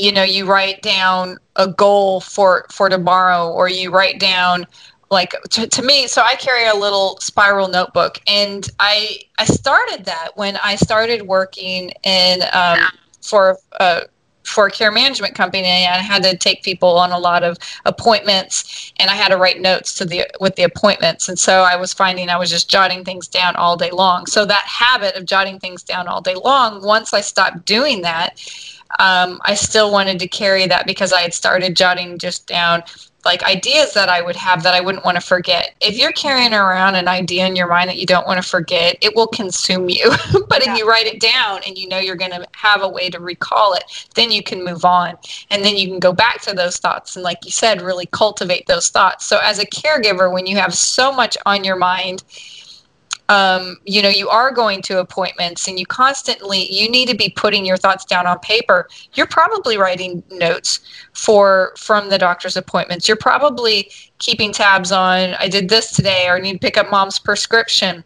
you 0.00 0.12
know 0.12 0.22
you 0.22 0.46
write 0.46 0.82
down 0.82 1.38
a 1.56 1.68
goal 1.68 2.20
for 2.20 2.66
for 2.70 2.88
tomorrow 2.88 3.50
or 3.50 3.68
you 3.68 3.90
write 3.90 4.18
down 4.18 4.66
like 5.10 5.34
to, 5.50 5.66
to 5.66 5.82
me 5.82 6.06
so 6.06 6.22
i 6.22 6.34
carry 6.36 6.66
a 6.68 6.74
little 6.74 7.18
spiral 7.20 7.68
notebook 7.68 8.20
and 8.26 8.70
i 8.78 9.18
i 9.38 9.44
started 9.44 10.04
that 10.04 10.30
when 10.36 10.56
i 10.62 10.74
started 10.76 11.22
working 11.22 11.90
in 12.04 12.40
um, 12.52 12.78
for 13.20 13.58
uh, 13.78 14.02
for 14.44 14.66
a 14.66 14.70
care 14.70 14.90
management 14.90 15.34
company 15.34 15.66
and 15.66 15.94
I 15.94 16.02
had 16.02 16.22
to 16.24 16.36
take 16.36 16.62
people 16.62 16.98
on 16.98 17.12
a 17.12 17.18
lot 17.18 17.42
of 17.42 17.56
appointments 17.84 18.92
and 18.98 19.10
I 19.10 19.14
had 19.14 19.28
to 19.28 19.36
write 19.36 19.60
notes 19.60 19.94
to 19.96 20.04
the 20.04 20.26
with 20.40 20.56
the 20.56 20.64
appointments 20.64 21.28
and 21.28 21.38
so 21.38 21.62
I 21.62 21.76
was 21.76 21.92
finding 21.92 22.28
I 22.28 22.36
was 22.36 22.50
just 22.50 22.68
jotting 22.68 23.04
things 23.04 23.28
down 23.28 23.54
all 23.56 23.76
day 23.76 23.90
long. 23.90 24.26
So 24.26 24.44
that 24.46 24.64
habit 24.66 25.14
of 25.14 25.24
jotting 25.24 25.58
things 25.60 25.82
down 25.82 26.08
all 26.08 26.20
day 26.20 26.34
long 26.34 26.82
once 26.84 27.14
I 27.14 27.20
stopped 27.20 27.64
doing 27.64 28.02
that 28.02 28.40
um, 28.98 29.40
I 29.44 29.54
still 29.54 29.92
wanted 29.92 30.18
to 30.18 30.28
carry 30.28 30.66
that 30.66 30.86
because 30.86 31.12
I 31.12 31.20
had 31.20 31.34
started 31.34 31.76
jotting 31.76 32.18
just 32.18 32.46
down 32.46 32.82
like 33.24 33.42
ideas 33.44 33.92
that 33.94 34.08
I 34.08 34.22
would 34.22 34.36
have 34.36 34.62
that 34.62 34.74
I 34.74 34.80
wouldn't 34.80 35.04
want 35.04 35.16
to 35.16 35.20
forget. 35.20 35.74
If 35.80 35.98
you're 35.98 36.12
carrying 36.12 36.54
around 36.54 36.94
an 36.94 37.08
idea 37.08 37.46
in 37.46 37.54
your 37.54 37.68
mind 37.68 37.90
that 37.90 37.98
you 37.98 38.06
don't 38.06 38.26
want 38.26 38.42
to 38.42 38.48
forget, 38.48 38.96
it 39.02 39.14
will 39.14 39.26
consume 39.26 39.88
you. 39.88 40.10
but 40.48 40.64
yeah. 40.64 40.72
if 40.72 40.78
you 40.78 40.88
write 40.88 41.06
it 41.06 41.20
down 41.20 41.60
and 41.66 41.76
you 41.76 41.88
know 41.88 41.98
you're 41.98 42.16
going 42.16 42.30
to 42.30 42.46
have 42.52 42.82
a 42.82 42.88
way 42.88 43.10
to 43.10 43.20
recall 43.20 43.74
it, 43.74 43.84
then 44.14 44.30
you 44.30 44.42
can 44.42 44.64
move 44.64 44.84
on. 44.84 45.16
And 45.50 45.64
then 45.64 45.76
you 45.76 45.88
can 45.88 45.98
go 45.98 46.12
back 46.12 46.40
to 46.42 46.54
those 46.54 46.78
thoughts 46.78 47.16
and, 47.16 47.22
like 47.22 47.44
you 47.44 47.50
said, 47.50 47.82
really 47.82 48.06
cultivate 48.06 48.66
those 48.66 48.88
thoughts. 48.88 49.26
So, 49.26 49.38
as 49.42 49.58
a 49.58 49.66
caregiver, 49.66 50.32
when 50.32 50.46
you 50.46 50.56
have 50.56 50.74
so 50.74 51.12
much 51.12 51.36
on 51.46 51.64
your 51.64 51.76
mind, 51.76 52.22
um, 53.30 53.76
you 53.84 54.02
know 54.02 54.08
you 54.08 54.28
are 54.28 54.50
going 54.50 54.82
to 54.82 54.98
appointments 54.98 55.68
and 55.68 55.78
you 55.78 55.86
constantly 55.86 56.70
you 56.70 56.90
need 56.90 57.08
to 57.08 57.14
be 57.14 57.28
putting 57.28 57.64
your 57.64 57.76
thoughts 57.76 58.04
down 58.04 58.26
on 58.26 58.40
paper. 58.40 58.88
You're 59.14 59.28
probably 59.28 59.78
writing 59.78 60.22
notes 60.32 60.80
for 61.12 61.72
from 61.78 62.08
the 62.08 62.18
doctor's 62.18 62.56
appointments. 62.56 63.06
You're 63.06 63.16
probably 63.16 63.90
keeping 64.18 64.52
tabs 64.52 64.92
on 64.92 65.34
i 65.38 65.48
did 65.48 65.68
this 65.68 65.92
today 65.92 66.26
or 66.28 66.36
I 66.36 66.40
need 66.40 66.54
to 66.54 66.58
pick 66.58 66.76
up 66.76 66.90
mom's 66.90 67.20
prescription. 67.20 68.02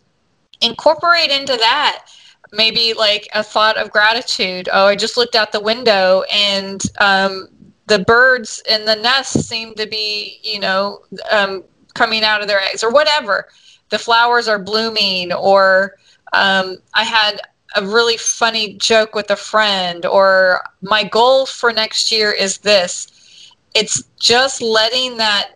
Incorporate 0.61 1.31
into 1.31 1.57
that 1.57 2.05
maybe 2.53 2.93
like 2.93 3.27
a 3.35 3.43
thought 3.43 3.79
of 3.79 3.91
gratitude. 3.91 4.69
Oh 4.73 4.87
i 4.87 4.95
just 4.95 5.17
looked 5.17 5.37
out 5.37 5.53
the 5.53 5.61
window 5.61 6.23
and 6.31 6.83
um, 7.01 7.49
the 7.87 8.01
birds 8.01 8.63
in 8.69 8.85
the 8.85 8.97
nest 8.97 9.49
seem 9.49 9.75
to 9.77 9.87
be 9.87 10.39
you 10.43 10.61
know 10.61 11.01
um, 11.31 11.65
coming 11.95 12.25
out 12.25 12.43
of 12.43 12.47
their 12.47 12.61
eggs 12.61 12.85
or 12.85 12.91
whatever 12.91 13.49
the 13.95 13.99
flowers 14.01 14.49
are 14.49 14.59
blooming 14.59 15.33
or 15.33 15.95
um, 16.33 16.79
i 16.95 17.05
had 17.05 17.41
a 17.77 17.87
really 17.87 18.17
funny 18.17 18.75
joke 18.75 19.15
with 19.15 19.31
a 19.31 19.37
friend 19.37 20.05
or 20.05 20.61
my 20.83 21.05
goal 21.05 21.47
for 21.47 21.73
next 21.73 22.11
year 22.11 22.33
is 22.33 22.59
this 22.59 23.53
it's 23.73 24.03
just 24.19 24.61
letting 24.61 25.17
that 25.17 25.53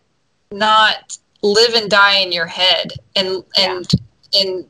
not 0.52 1.18
live 1.42 1.74
and 1.74 1.90
die 1.90 2.18
in 2.18 2.30
your 2.30 2.46
head 2.46 2.92
and 3.16 3.42
and 3.58 3.88
yeah. 4.32 4.40
and 4.40 4.66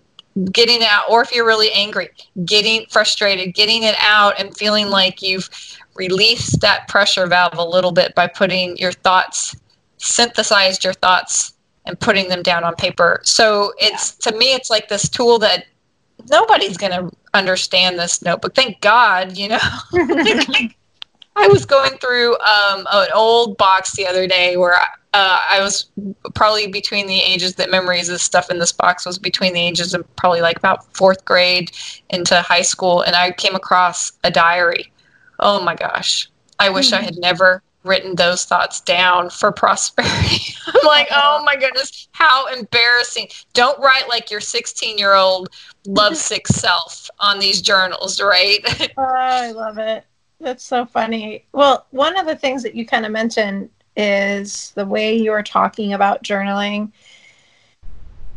getting 0.50 0.82
out 0.82 1.04
or 1.10 1.20
if 1.20 1.34
you're 1.34 1.44
really 1.46 1.70
angry 1.72 2.08
getting 2.46 2.86
frustrated 2.88 3.52
getting 3.54 3.82
it 3.82 3.96
out 4.00 4.32
and 4.40 4.56
feeling 4.56 4.88
like 4.88 5.20
you've 5.20 5.50
released 5.94 6.58
that 6.62 6.88
pressure 6.88 7.26
valve 7.26 7.58
a 7.58 7.64
little 7.64 7.92
bit 7.92 8.14
by 8.14 8.26
putting 8.26 8.78
your 8.78 8.92
thoughts 8.92 9.54
synthesized 9.98 10.84
your 10.84 10.94
thoughts 10.94 11.52
and 11.88 11.98
putting 11.98 12.28
them 12.28 12.42
down 12.42 12.62
on 12.62 12.76
paper. 12.76 13.20
So 13.24 13.72
it's 13.78 14.16
yeah. 14.24 14.30
to 14.30 14.38
me, 14.38 14.54
it's 14.54 14.70
like 14.70 14.88
this 14.88 15.08
tool 15.08 15.38
that 15.40 15.64
nobody's 16.30 16.76
going 16.76 16.92
to 16.92 17.10
understand 17.34 17.98
this 17.98 18.22
notebook. 18.22 18.54
Thank 18.54 18.80
God, 18.80 19.36
you 19.36 19.48
know. 19.48 19.58
I 21.40 21.46
was 21.46 21.64
going 21.64 21.92
through 21.98 22.34
um, 22.34 22.86
an 22.92 23.08
old 23.14 23.56
box 23.58 23.92
the 23.92 24.06
other 24.06 24.26
day 24.26 24.56
where 24.56 24.74
uh, 25.14 25.38
I 25.50 25.60
was 25.62 25.86
probably 26.34 26.66
between 26.66 27.06
the 27.06 27.20
ages 27.20 27.54
that 27.54 27.70
memories 27.70 28.08
of 28.08 28.20
stuff 28.20 28.50
in 28.50 28.58
this 28.58 28.72
box 28.72 29.06
was 29.06 29.18
between 29.18 29.54
the 29.54 29.60
ages 29.60 29.94
of 29.94 30.04
probably 30.16 30.40
like 30.40 30.56
about 30.56 30.92
fourth 30.96 31.24
grade 31.24 31.70
into 32.10 32.40
high 32.42 32.62
school, 32.62 33.02
and 33.02 33.14
I 33.14 33.30
came 33.30 33.54
across 33.54 34.12
a 34.24 34.30
diary. 34.30 34.92
Oh 35.38 35.62
my 35.62 35.76
gosh. 35.76 36.28
I 36.58 36.70
wish 36.70 36.90
mm-hmm. 36.90 37.02
I 37.02 37.04
had 37.04 37.16
never 37.18 37.62
written 37.88 38.14
those 38.14 38.44
thoughts 38.44 38.80
down 38.80 39.30
for 39.30 39.50
prosperity. 39.50 40.54
I'm 40.66 40.86
like, 40.86 41.08
oh 41.10 41.42
my 41.44 41.56
goodness, 41.56 42.08
how 42.12 42.46
embarrassing. 42.46 43.28
Don't 43.54 43.78
write 43.80 44.08
like 44.08 44.30
your 44.30 44.40
16 44.40 44.98
year 44.98 45.14
old 45.14 45.48
lovesick 45.86 46.46
self 46.48 47.08
on 47.18 47.38
these 47.38 47.62
journals, 47.62 48.20
right? 48.20 48.60
oh, 48.96 49.02
I 49.02 49.50
love 49.50 49.78
it. 49.78 50.04
That's 50.40 50.64
so 50.64 50.86
funny. 50.86 51.46
Well, 51.52 51.86
one 51.90 52.16
of 52.18 52.26
the 52.26 52.36
things 52.36 52.62
that 52.62 52.74
you 52.74 52.86
kind 52.86 53.04
of 53.04 53.10
mentioned 53.10 53.70
is 53.96 54.70
the 54.76 54.86
way 54.86 55.16
you're 55.16 55.42
talking 55.42 55.94
about 55.94 56.22
journaling 56.22 56.92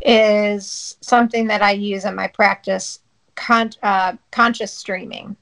is 0.03 0.98
something 1.01 1.46
that 1.48 1.62
I 1.62 1.72
use 1.72 2.05
in 2.05 2.15
my 2.15 2.27
practice 2.27 3.00
con- 3.36 3.74
uh, 3.84 4.13
conscious 4.31 4.74
streaming. 4.74 5.36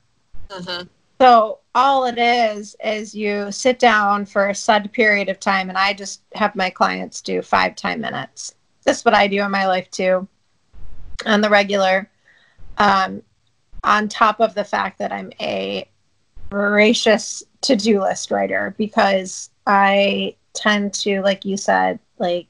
Mm-hmm. 0.50 0.88
So 1.20 1.60
all 1.76 2.06
it 2.06 2.18
is 2.18 2.76
is 2.84 3.14
you 3.14 3.52
sit 3.52 3.78
down 3.78 4.26
for 4.26 4.50
a 4.50 4.56
set 4.56 4.92
period 4.94 5.28
of 5.28 5.40
time, 5.40 5.70
and 5.70 5.78
I 5.78 5.94
just 5.94 6.22
have 6.34 6.56
my 6.56 6.70
clients 6.70 7.22
do 7.22 7.42
five 7.42 7.76
time 7.76 8.02
minutes. 8.02 8.56
This 8.86 9.00
is 9.00 9.06
what 9.06 9.14
I 9.14 9.28
do 9.28 9.42
in 9.44 9.52
my 9.52 9.68
life 9.68 9.92
too, 9.92 10.28
on 11.26 11.42
the 11.42 11.50
regular. 11.50 12.10
Um, 12.78 13.22
on 13.84 14.08
top 14.08 14.40
of 14.40 14.56
the 14.56 14.64
fact 14.64 15.00
that 15.00 15.12
I'm 15.12 15.32
a 15.42 15.88
voracious 16.50 17.44
to 17.62 17.76
do 17.76 18.02
list 18.02 18.32
writer 18.32 18.74
because 18.78 19.50
I 19.68 20.36
tend 20.54 20.94
to, 20.96 21.22
like 21.22 21.46
you 21.46 21.58
said, 21.58 22.00
like 22.18 22.48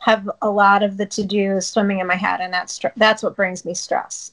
have 0.00 0.28
a 0.42 0.50
lot 0.50 0.82
of 0.82 0.96
the 0.96 1.06
to 1.06 1.24
dos 1.24 1.66
swimming 1.68 2.00
in 2.00 2.06
my 2.06 2.16
head, 2.16 2.40
and 2.40 2.52
that's 2.52 2.78
that's 2.96 3.22
what 3.22 3.36
brings 3.36 3.64
me 3.64 3.72
stress. 3.72 4.32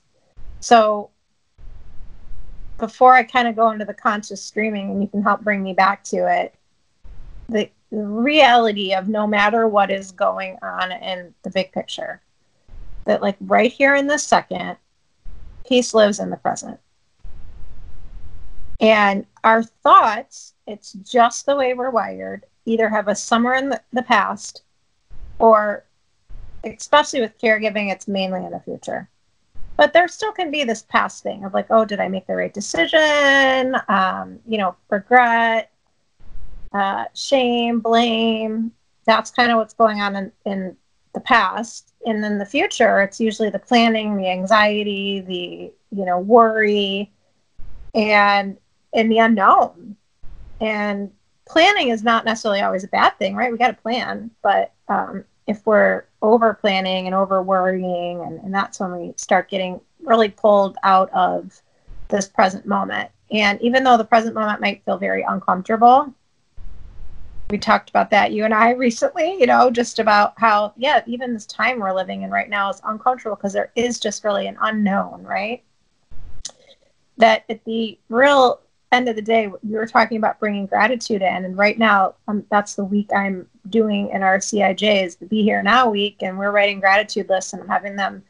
So 0.60 1.10
before 2.79 3.13
I 3.13 3.24
kind 3.24 3.48
of 3.48 3.55
go 3.55 3.71
into 3.71 3.86
the 3.86 3.93
conscious 3.93 4.41
streaming 4.41 4.89
and 4.89 5.01
you 5.01 5.07
can 5.07 5.21
help 5.21 5.41
bring 5.41 5.62
me 5.62 5.74
back 5.74 6.03
to 6.05 6.17
it, 6.17 6.55
the 7.50 7.69
reality 7.91 8.93
of 8.93 9.07
no 9.07 9.27
matter 9.27 9.67
what 9.67 9.91
is 9.91 10.12
going 10.12 10.57
on 10.62 10.91
in 10.91 11.33
the 11.43 11.50
big 11.50 11.71
picture, 11.71 12.21
that 13.05 13.21
like 13.21 13.36
right 13.41 13.71
here 13.71 13.95
in 13.95 14.07
this 14.07 14.24
second, 14.24 14.77
peace 15.67 15.93
lives 15.93 16.19
in 16.19 16.29
the 16.29 16.38
present. 16.38 16.79
And 18.79 19.25
our 19.43 19.62
thoughts, 19.62 20.53
it's 20.65 20.93
just 20.93 21.45
the 21.45 21.55
way 21.55 21.74
we're 21.74 21.89
wired, 21.89 22.45
either 22.65 22.88
have 22.88 23.09
a 23.09 23.15
summer 23.15 23.55
in 23.55 23.69
the, 23.69 23.81
the 23.91 24.03
past 24.03 24.63
or 25.38 25.83
especially 26.63 27.21
with 27.21 27.38
caregiving, 27.39 27.91
it's 27.91 28.07
mainly 28.07 28.45
in 28.45 28.51
the 28.51 28.59
future 28.59 29.09
but 29.79 29.93
there 29.93 30.09
still 30.09 30.33
can 30.33 30.51
be 30.51 30.65
this 30.65 30.81
past 30.81 31.24
thing 31.24 31.45
of 31.45 31.53
like 31.53 31.67
oh 31.69 31.86
did 31.86 32.01
i 32.01 32.09
make 32.09 32.27
the 32.27 32.36
right 32.36 32.53
decision? 32.53 33.77
Um, 33.88 34.38
you 34.45 34.57
know 34.57 34.75
regret 34.89 35.71
uh, 36.74 37.05
shame 37.15 37.79
blame 37.79 38.74
that's 39.05 39.31
kind 39.31 39.51
of 39.51 39.57
what's 39.57 39.74
going 39.74 40.01
on 40.01 40.15
in, 40.17 40.31
in 40.45 40.77
the 41.13 41.21
past. 41.21 41.93
And 42.05 42.21
then 42.21 42.38
the 42.38 42.45
future 42.45 43.01
it's 43.01 43.21
usually 43.21 43.50
the 43.50 43.57
planning 43.57 44.17
the 44.17 44.29
anxiety 44.29 45.21
the 45.21 45.71
you 45.98 46.05
know 46.05 46.19
worry 46.19 47.09
and 47.95 48.57
and 48.93 49.09
the 49.09 49.19
unknown. 49.19 49.95
And 50.59 51.09
planning 51.48 51.88
is 51.88 52.03
not 52.03 52.25
necessarily 52.25 52.59
always 52.59 52.83
a 52.83 52.89
bad 52.89 53.17
thing 53.17 53.33
right? 53.33 53.50
We 53.50 53.57
got 53.57 53.67
to 53.67 53.81
plan 53.81 54.29
but 54.41 54.74
um, 54.89 55.24
if 55.50 55.65
we're 55.65 56.06
over 56.22 56.53
planning 56.53 57.08
and 57.08 57.15
over 57.15 57.41
worrying, 57.41 58.22
and, 58.22 58.39
and 58.41 58.53
that's 58.53 58.79
when 58.79 58.91
we 58.96 59.13
start 59.18 59.50
getting 59.50 59.82
really 60.03 60.29
pulled 60.29 60.77
out 60.84 61.12
of 61.12 61.60
this 62.10 62.27
present 62.27 62.68
moment. 62.68 63.10
And 63.32 63.60
even 63.60 63.84
though 63.84 63.98
the 63.98 64.06
present 64.06 64.36
moment 64.36 64.62
might 64.62 64.86
feel 64.86 65.00
very 65.00 65.24
uncomfortable, 65.24 66.13
we 67.50 67.58
talked 67.58 67.89
about 67.89 68.12
that, 68.12 68.32
you 68.32 68.46
and 68.46 68.53
I 68.53 68.72
recently, 68.75 69.39
you 69.39 69.48
know, 69.48 69.72
just 69.72 69.98
about 69.98 70.34
how, 70.38 70.72
yeah, 70.77 71.01
even 71.08 71.34
this 71.34 71.48
time 71.48 71.79
we're 71.79 71.96
living 71.96 72.22
in 72.22 72.29
right 72.29 72.48
now 72.50 72.70
is 72.70 72.79
uncomfortable 72.84 73.36
because 73.36 73.53
there 73.53 73.72
is 73.75 74.00
just 74.00 74.24
really 74.24 74.46
an 74.46 74.58
unknown, 74.62 75.24
right? 75.24 75.63
That 77.18 77.46
the 77.65 77.98
real 78.10 78.62
end 78.91 79.08
of 79.08 79.15
the 79.15 79.22
day, 79.22 79.48
we 79.48 79.75
were 79.75 79.86
talking 79.86 80.17
about 80.17 80.39
bringing 80.39 80.65
gratitude 80.65 81.22
in, 81.22 81.46
and 81.46 81.58
right 81.58 81.77
now, 81.77 82.15
um, 82.27 82.46
that's 82.50 82.75
the 82.75 82.84
week 82.84 83.10
I'm 83.15 83.48
doing 83.69 84.10
in 84.10 84.24
our 84.24 84.39
CIJ 84.39 85.05
is 85.05 85.15
the 85.15 85.25
Be 85.25 85.43
Here 85.43 85.62
Now 85.62 85.89
week, 85.89 86.17
and 86.22 86.38
we're 86.38 86.51
writing 86.51 86.79
gratitude 86.79 87.29
lists 87.29 87.53
and 87.53 87.67
having 87.69 87.96
them 87.96 88.24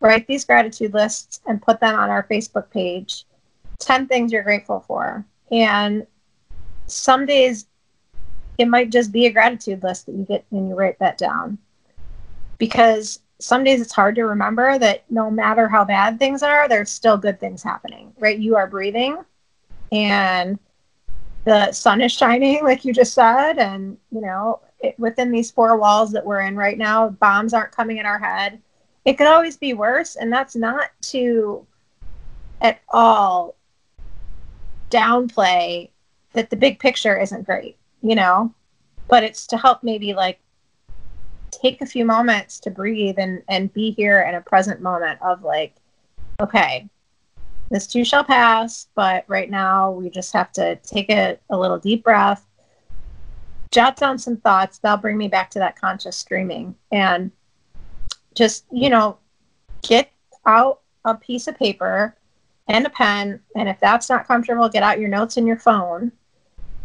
write 0.00 0.26
these 0.26 0.44
gratitude 0.44 0.94
lists 0.94 1.40
and 1.46 1.62
put 1.62 1.78
them 1.80 1.94
on 1.94 2.10
our 2.10 2.24
Facebook 2.24 2.70
page. 2.70 3.24
10 3.78 4.08
things 4.08 4.32
you're 4.32 4.42
grateful 4.42 4.80
for. 4.86 5.24
And 5.50 6.06
some 6.86 7.26
days 7.26 7.66
it 8.58 8.68
might 8.68 8.90
just 8.90 9.12
be 9.12 9.26
a 9.26 9.32
gratitude 9.32 9.82
list 9.82 10.06
that 10.06 10.14
you 10.14 10.24
get 10.24 10.44
and 10.50 10.68
you 10.68 10.74
write 10.74 10.98
that 10.98 11.18
down. 11.18 11.58
Because 12.58 13.20
some 13.38 13.64
days 13.64 13.80
it's 13.80 13.92
hard 13.92 14.14
to 14.16 14.24
remember 14.24 14.78
that 14.78 15.04
no 15.10 15.30
matter 15.30 15.66
how 15.66 15.84
bad 15.84 16.18
things 16.18 16.42
are, 16.42 16.68
there's 16.68 16.90
still 16.90 17.16
good 17.16 17.40
things 17.40 17.62
happening, 17.62 18.12
right? 18.18 18.38
You 18.38 18.56
are 18.56 18.66
breathing 18.66 19.18
and 19.92 20.58
the 21.44 21.72
sun 21.72 22.00
is 22.00 22.12
shining, 22.12 22.62
like 22.62 22.84
you 22.84 22.92
just 22.92 23.14
said. 23.14 23.58
And, 23.58 23.96
you 24.12 24.20
know, 24.20 24.60
it, 24.80 24.98
within 24.98 25.30
these 25.30 25.50
four 25.50 25.76
walls 25.76 26.12
that 26.12 26.24
we're 26.24 26.40
in 26.40 26.56
right 26.56 26.78
now, 26.78 27.08
bombs 27.08 27.54
aren't 27.54 27.72
coming 27.72 27.98
in 27.98 28.06
our 28.06 28.18
head. 28.18 28.60
It 29.04 29.14
could 29.14 29.26
always 29.26 29.56
be 29.56 29.74
worse. 29.74 30.16
And 30.16 30.32
that's 30.32 30.54
not 30.54 30.90
to 31.02 31.66
at 32.60 32.80
all 32.90 33.56
downplay 34.90 35.88
that 36.32 36.50
the 36.50 36.56
big 36.56 36.78
picture 36.78 37.18
isn't 37.18 37.46
great, 37.46 37.76
you 38.02 38.14
know, 38.14 38.52
but 39.08 39.24
it's 39.24 39.46
to 39.48 39.56
help 39.56 39.82
maybe 39.82 40.12
like 40.14 40.38
take 41.50 41.80
a 41.80 41.86
few 41.86 42.04
moments 42.04 42.60
to 42.60 42.70
breathe 42.70 43.16
and 43.18 43.42
and 43.48 43.72
be 43.72 43.90
here 43.90 44.22
in 44.22 44.36
a 44.36 44.40
present 44.40 44.80
moment 44.80 45.20
of 45.20 45.42
like 45.42 45.74
okay 46.40 46.88
this 47.70 47.86
too 47.86 48.04
shall 48.04 48.24
pass 48.24 48.88
but 48.94 49.24
right 49.28 49.50
now 49.50 49.90
we 49.90 50.10
just 50.10 50.32
have 50.32 50.50
to 50.52 50.76
take 50.76 51.10
a, 51.10 51.38
a 51.50 51.58
little 51.58 51.78
deep 51.78 52.04
breath 52.04 52.46
jot 53.70 53.96
down 53.96 54.18
some 54.18 54.36
thoughts. 54.36 54.78
That'll 54.78 54.98
bring 54.98 55.16
me 55.16 55.28
back 55.28 55.50
to 55.50 55.58
that 55.60 55.78
conscious 55.78 56.16
streaming 56.16 56.74
and 56.90 57.30
just 58.34 58.64
you 58.70 58.90
know 58.90 59.18
get 59.82 60.10
out 60.46 60.80
a 61.04 61.14
piece 61.14 61.46
of 61.48 61.56
paper 61.56 62.16
and 62.68 62.86
a 62.86 62.90
pen. 62.90 63.40
And 63.56 63.68
if 63.68 63.80
that's 63.80 64.08
not 64.08 64.26
comfortable 64.26 64.68
get 64.68 64.82
out 64.82 65.00
your 65.00 65.08
notes 65.08 65.36
in 65.36 65.46
your 65.46 65.58
phone 65.58 66.12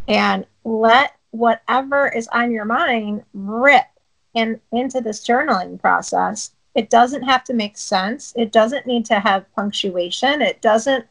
and 0.08 0.46
let 0.64 1.16
whatever 1.32 2.08
is 2.08 2.28
on 2.30 2.52
your 2.52 2.66
mind 2.66 3.24
rip 3.34 3.86
in, 4.34 4.60
into 4.72 5.02
this 5.02 5.26
journaling 5.26 5.80
process. 5.80 6.52
It 6.76 6.90
doesn't 6.90 7.24
have 7.24 7.44
to 7.46 7.54
make 7.54 7.78
sense. 7.78 8.34
It 8.36 8.52
doesn't 8.52 8.86
need 8.86 9.06
to 9.06 9.20
have 9.20 9.52
punctuation. 9.56 10.42
It 10.42 10.62
doesn't, 10.62 11.06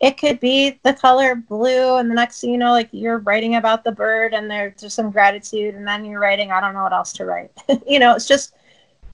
it 0.00 0.16
could 0.16 0.38
be 0.38 0.78
the 0.84 0.94
color 0.94 1.34
blue, 1.34 1.96
and 1.96 2.08
the 2.08 2.14
next 2.14 2.40
thing 2.40 2.50
you 2.50 2.58
know, 2.58 2.70
like 2.70 2.88
you're 2.92 3.18
writing 3.18 3.56
about 3.56 3.82
the 3.82 3.90
bird 3.90 4.32
and 4.32 4.48
there's 4.48 4.80
just 4.80 4.94
some 4.94 5.10
gratitude, 5.10 5.74
and 5.74 5.86
then 5.86 6.04
you're 6.04 6.20
writing, 6.20 6.52
I 6.52 6.60
don't 6.60 6.74
know 6.74 6.84
what 6.84 6.92
else 6.92 7.12
to 7.14 7.24
write. 7.24 7.50
you 7.86 7.98
know, 7.98 8.14
it's 8.14 8.28
just 8.28 8.54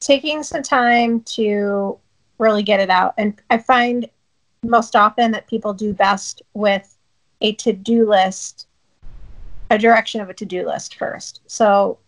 taking 0.01 0.43
some 0.43 0.63
time 0.63 1.23
to 1.23 1.99
really 2.39 2.63
get 2.63 2.81
it 2.81 2.91
out. 2.91 3.15
And 3.17 3.41
I 3.49 3.59
find 3.59 4.09
most 4.63 4.97
often 4.97 5.31
that 5.33 5.47
people 5.47 5.73
do 5.73 5.93
best 5.93 6.43
with 6.53 6.97
a 7.41 7.55
to 7.55 7.73
do 7.73 8.09
list, 8.09 8.67
a 9.71 9.79
direction 9.79 10.21
of 10.21 10.29
a 10.29 10.35
to 10.35 10.45
do 10.45 10.67
list 10.67 10.97
first. 10.97 11.41
So 11.47 11.99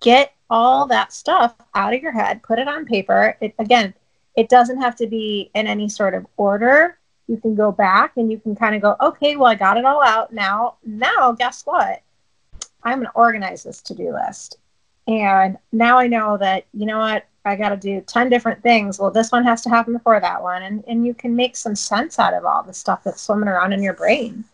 get 0.00 0.34
all 0.50 0.86
that 0.86 1.12
stuff 1.12 1.54
out 1.74 1.94
of 1.94 2.02
your 2.02 2.12
head, 2.12 2.42
put 2.42 2.58
it 2.58 2.68
on 2.68 2.84
paper. 2.84 3.36
It, 3.40 3.54
again, 3.58 3.94
it 4.36 4.48
doesn't 4.48 4.80
have 4.80 4.96
to 4.96 5.06
be 5.06 5.50
in 5.54 5.66
any 5.66 5.88
sort 5.88 6.14
of 6.14 6.26
order. 6.36 6.98
You 7.28 7.36
can 7.36 7.54
go 7.54 7.70
back 7.70 8.16
and 8.16 8.30
you 8.30 8.38
can 8.38 8.56
kind 8.56 8.74
of 8.74 8.82
go, 8.82 8.96
okay, 9.00 9.36
well, 9.36 9.50
I 9.50 9.54
got 9.54 9.76
it 9.76 9.84
all 9.84 10.02
out. 10.02 10.32
Now, 10.32 10.76
now, 10.84 11.32
guess 11.32 11.64
what? 11.64 12.02
I'm 12.82 12.98
going 12.98 13.06
to 13.06 13.12
organize 13.12 13.62
this 13.62 13.80
to 13.82 13.94
do 13.94 14.12
list. 14.12 14.58
And 15.06 15.58
now 15.72 15.98
I 15.98 16.06
know 16.06 16.36
that, 16.38 16.66
you 16.72 16.86
know 16.86 16.98
what? 16.98 17.26
I 17.44 17.56
got 17.56 17.70
to 17.70 17.76
do 17.76 18.00
10 18.00 18.28
different 18.28 18.62
things. 18.62 18.98
Well, 18.98 19.10
this 19.10 19.32
one 19.32 19.44
has 19.44 19.62
to 19.62 19.70
happen 19.70 19.92
before 19.92 20.20
that 20.20 20.42
one. 20.42 20.62
And, 20.62 20.84
and 20.86 21.06
you 21.06 21.14
can 21.14 21.34
make 21.34 21.56
some 21.56 21.74
sense 21.74 22.18
out 22.18 22.34
of 22.34 22.44
all 22.44 22.62
the 22.62 22.74
stuff 22.74 23.04
that's 23.04 23.22
swimming 23.22 23.48
around 23.48 23.72
in 23.72 23.82
your 23.82 23.94
brain. 23.94 24.44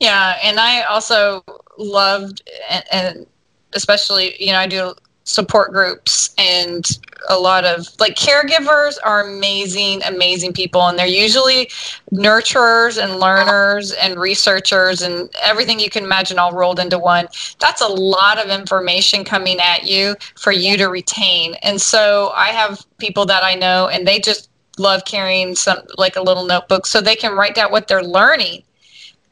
Yeah. 0.00 0.36
And 0.42 0.58
I 0.58 0.82
also 0.82 1.44
loved, 1.78 2.42
and, 2.68 2.84
and 2.90 3.26
especially, 3.74 4.34
you 4.42 4.52
know, 4.52 4.58
I 4.58 4.66
do 4.66 4.94
support 5.24 5.72
groups 5.72 6.34
and 6.36 6.86
a 7.30 7.38
lot 7.38 7.64
of 7.64 7.88
like 7.98 8.14
caregivers 8.14 8.98
are 9.02 9.26
amazing 9.26 10.02
amazing 10.04 10.52
people. 10.52 10.86
And 10.86 10.98
they're 10.98 11.06
usually 11.06 11.66
nurturers 12.12 13.02
and 13.02 13.18
learners 13.18 13.92
and 13.92 14.18
researchers 14.18 15.00
and 15.00 15.34
everything 15.42 15.80
you 15.80 15.88
can 15.88 16.04
imagine 16.04 16.38
all 16.38 16.52
rolled 16.52 16.78
into 16.78 16.98
one. 16.98 17.26
That's 17.58 17.80
a 17.80 17.88
lot 17.88 18.38
of 18.38 18.50
information 18.50 19.24
coming 19.24 19.58
at 19.60 19.84
you 19.84 20.14
for 20.36 20.52
you 20.52 20.76
to 20.76 20.88
retain. 20.88 21.54
And 21.62 21.80
so 21.80 22.30
i 22.34 22.48
have 22.48 22.84
people 22.98 23.24
that 23.26 23.42
i 23.42 23.54
know 23.54 23.88
and 23.88 24.06
they 24.06 24.20
just 24.20 24.50
love 24.78 25.04
carrying 25.04 25.54
some 25.54 25.78
like 25.96 26.16
a 26.16 26.22
little 26.22 26.44
notebook 26.44 26.86
so 26.86 27.00
they 27.00 27.16
can 27.16 27.34
write 27.34 27.54
down 27.54 27.70
what 27.70 27.88
they're 27.88 28.02
learning. 28.02 28.62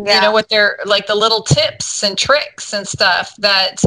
Yeah. 0.01 0.17
you 0.17 0.21
know 0.23 0.33
what 0.33 0.49
they're 0.49 0.79
like 0.85 1.07
the 1.07 1.15
little 1.15 1.43
tips 1.43 2.03
and 2.03 2.19
tricks 2.19 2.73
and 2.73 2.89
stuff 2.89 3.37
that 3.39 3.85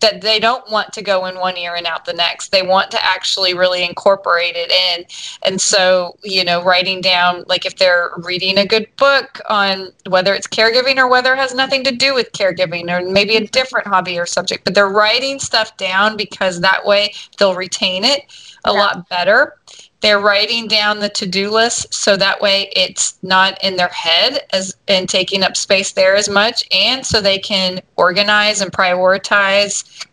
that 0.00 0.20
they 0.20 0.38
don't 0.38 0.68
want 0.70 0.92
to 0.92 1.02
go 1.02 1.26
in 1.26 1.36
one 1.36 1.56
ear 1.56 1.74
and 1.74 1.86
out 1.86 2.04
the 2.04 2.12
next. 2.12 2.50
They 2.50 2.62
want 2.62 2.90
to 2.92 3.04
actually 3.04 3.54
really 3.54 3.84
incorporate 3.84 4.56
it 4.56 4.70
in. 4.70 5.04
And 5.42 5.60
so, 5.60 6.16
you 6.22 6.44
know, 6.44 6.62
writing 6.62 7.00
down, 7.00 7.44
like 7.46 7.66
if 7.66 7.76
they're 7.76 8.10
reading 8.18 8.58
a 8.58 8.66
good 8.66 8.88
book 8.96 9.40
on 9.48 9.88
whether 10.08 10.34
it's 10.34 10.46
caregiving 10.46 10.96
or 10.96 11.08
whether 11.08 11.34
it 11.34 11.38
has 11.38 11.54
nothing 11.54 11.84
to 11.84 11.92
do 11.92 12.14
with 12.14 12.32
caregiving 12.32 12.90
or 12.90 13.06
maybe 13.08 13.36
a 13.36 13.46
different 13.48 13.86
hobby 13.86 14.18
or 14.18 14.26
subject, 14.26 14.64
but 14.64 14.74
they're 14.74 14.88
writing 14.88 15.38
stuff 15.38 15.76
down 15.76 16.16
because 16.16 16.60
that 16.60 16.84
way 16.84 17.12
they'll 17.38 17.54
retain 17.54 18.04
it 18.04 18.22
a 18.64 18.72
yeah. 18.72 18.78
lot 18.78 19.08
better 19.08 19.56
they're 20.00 20.20
writing 20.20 20.66
down 20.66 20.98
the 20.98 21.08
to-do 21.10 21.50
list 21.50 21.92
so 21.92 22.16
that 22.16 22.40
way 22.40 22.70
it's 22.74 23.18
not 23.22 23.62
in 23.62 23.76
their 23.76 23.88
head 23.88 24.46
as 24.52 24.74
and 24.88 25.08
taking 25.08 25.42
up 25.42 25.56
space 25.56 25.92
there 25.92 26.16
as 26.16 26.28
much. 26.28 26.66
And 26.74 27.04
so 27.04 27.20
they 27.20 27.38
can 27.38 27.80
organize 27.96 28.62
and 28.62 28.72
prioritize 28.72 30.06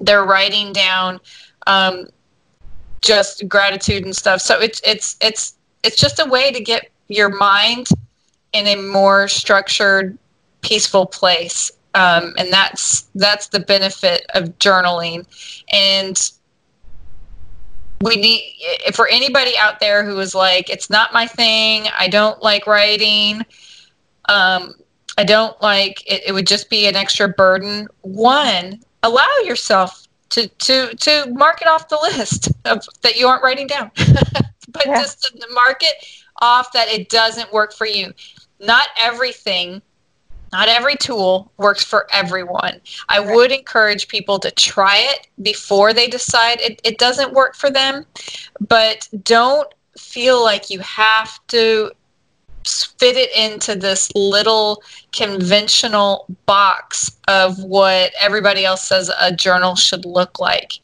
they're 0.00 0.24
writing 0.24 0.72
down 0.72 1.20
um, 1.66 2.06
just 3.00 3.48
gratitude 3.48 4.04
and 4.04 4.14
stuff. 4.14 4.40
So 4.40 4.60
it's 4.60 4.80
it's 4.84 5.16
it's 5.20 5.54
it's 5.82 5.96
just 5.96 6.18
a 6.18 6.24
way 6.24 6.52
to 6.52 6.60
get 6.60 6.90
your 7.08 7.28
mind 7.28 7.88
in 8.52 8.66
a 8.66 8.76
more 8.76 9.28
structured 9.28 10.18
peaceful 10.60 11.06
place. 11.06 11.70
Um, 11.94 12.34
and 12.38 12.52
that's 12.52 13.02
that's 13.14 13.48
the 13.48 13.60
benefit 13.60 14.24
of 14.34 14.58
journaling. 14.58 15.26
And 15.72 16.18
we 18.02 18.16
need 18.16 18.56
for 18.94 19.08
anybody 19.08 19.56
out 19.58 19.80
there 19.80 20.04
who 20.04 20.18
is 20.18 20.34
like 20.34 20.68
it's 20.68 20.90
not 20.90 21.12
my 21.12 21.26
thing. 21.26 21.86
I 21.98 22.08
don't 22.08 22.42
like 22.42 22.66
writing 22.66 23.44
um, 24.28 24.74
i 25.18 25.24
don't 25.24 25.60
like 25.60 26.02
it, 26.10 26.22
it 26.26 26.32
would 26.32 26.46
just 26.46 26.70
be 26.70 26.86
an 26.86 26.96
extra 26.96 27.28
burden. 27.28 27.88
One 28.02 28.80
allow 29.02 29.28
yourself 29.44 30.06
to 30.30 30.48
to 30.48 30.94
to 30.94 31.26
mark 31.32 31.60
it 31.60 31.68
off 31.68 31.88
the 31.88 31.98
list 32.02 32.48
of 32.64 32.84
that 33.02 33.16
you 33.16 33.26
aren't 33.26 33.42
writing 33.42 33.66
down. 33.66 33.90
But 34.68 34.86
yeah. 34.86 35.02
just 35.02 35.24
to 35.24 35.46
mark 35.52 35.82
it 35.82 35.96
off 36.40 36.72
that 36.72 36.88
it 36.88 37.10
doesn't 37.10 37.52
work 37.52 37.74
for 37.74 37.86
you. 37.86 38.14
Not 38.58 38.88
everything 38.98 39.82
not 40.52 40.68
every 40.68 40.96
tool 40.96 41.50
works 41.56 41.82
for 41.82 42.06
everyone. 42.12 42.80
I 43.08 43.18
right. 43.18 43.34
would 43.34 43.52
encourage 43.52 44.08
people 44.08 44.38
to 44.40 44.50
try 44.50 44.98
it 44.98 45.26
before 45.40 45.92
they 45.92 46.06
decide 46.06 46.60
it, 46.60 46.80
it 46.84 46.98
doesn't 46.98 47.32
work 47.32 47.56
for 47.56 47.70
them, 47.70 48.04
but 48.60 49.08
don't 49.24 49.72
feel 49.98 50.42
like 50.42 50.70
you 50.70 50.78
have 50.80 51.44
to 51.48 51.90
fit 52.64 53.16
it 53.16 53.34
into 53.36 53.74
this 53.74 54.14
little 54.14 54.82
conventional 55.12 56.26
box 56.46 57.10
of 57.26 57.62
what 57.64 58.12
everybody 58.20 58.64
else 58.64 58.84
says 58.84 59.10
a 59.20 59.34
journal 59.34 59.74
should 59.74 60.04
look 60.04 60.38
like. 60.38 60.74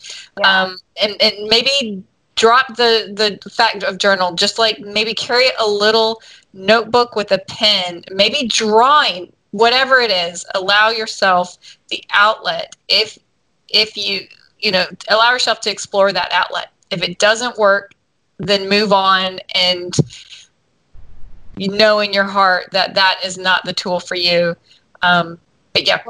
Yeah. 0.40 0.62
Um, 0.62 0.78
and, 1.00 1.14
and 1.20 1.48
maybe 1.48 2.02
drop 2.35 2.76
the, 2.76 3.38
the 3.42 3.50
fact 3.50 3.83
of 3.83 3.98
journal, 3.98 4.35
just 4.35 4.59
like 4.59 4.81
maybe 4.81 5.14
carry 5.14 5.48
a 5.59 5.68
little 5.68 6.20
notebook 6.52 7.14
with 7.14 7.31
a 7.33 7.38
pen, 7.38 8.02
maybe 8.11 8.48
drawing 8.48 9.33
whatever 9.50 10.00
it 10.00 10.11
is 10.11 10.44
allow 10.54 10.90
yourself 10.90 11.78
the 11.88 12.02
outlet 12.12 12.76
if 12.88 13.18
if 13.68 13.96
you 13.96 14.20
you 14.58 14.70
know 14.70 14.84
allow 15.08 15.32
yourself 15.32 15.61
to 15.61 15.70
explore 15.70 16.12
that 16.12 16.30
outlet 16.32 16.68
if 16.90 17.02
it 17.02 17.18
doesn't 17.18 17.56
work 17.58 17.92
then 18.38 18.68
move 18.68 18.92
on 18.92 19.38
and 19.54 19.94
you 21.56 21.68
know 21.70 22.00
in 22.00 22.12
your 22.12 22.24
heart 22.24 22.66
that 22.72 22.94
that 22.94 23.18
is 23.24 23.38
not 23.38 23.64
the 23.64 23.72
tool 23.72 24.00
for 24.00 24.14
you 24.14 24.54
um, 25.02 25.38
but 25.72 25.87
yeah 25.87 26.00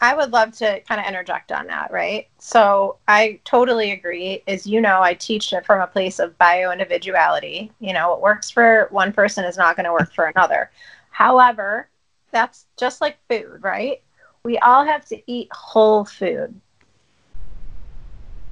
I 0.00 0.14
would 0.14 0.32
love 0.32 0.52
to 0.58 0.80
kind 0.80 1.00
of 1.00 1.06
interject 1.06 1.50
on 1.50 1.66
that, 1.68 1.90
right? 1.90 2.28
So 2.38 2.98
I 3.08 3.40
totally 3.44 3.92
agree. 3.92 4.42
As 4.46 4.66
you 4.66 4.82
know, 4.82 5.00
I 5.00 5.14
teach 5.14 5.50
it 5.54 5.64
from 5.64 5.80
a 5.80 5.86
place 5.86 6.18
of 6.18 6.36
bio 6.36 6.72
individuality. 6.72 7.72
You 7.80 7.94
know, 7.94 8.10
what 8.10 8.20
works 8.20 8.50
for 8.50 8.88
one 8.90 9.14
person 9.14 9.46
is 9.46 9.56
not 9.56 9.76
going 9.76 9.86
to 9.86 9.92
work 9.92 10.12
for 10.12 10.26
another. 10.26 10.70
However, 11.08 11.88
that's 12.34 12.66
just 12.76 13.00
like 13.00 13.16
food, 13.30 13.60
right? 13.62 14.02
We 14.44 14.58
all 14.58 14.84
have 14.84 15.06
to 15.06 15.22
eat 15.30 15.48
whole 15.52 16.04
food. 16.04 16.60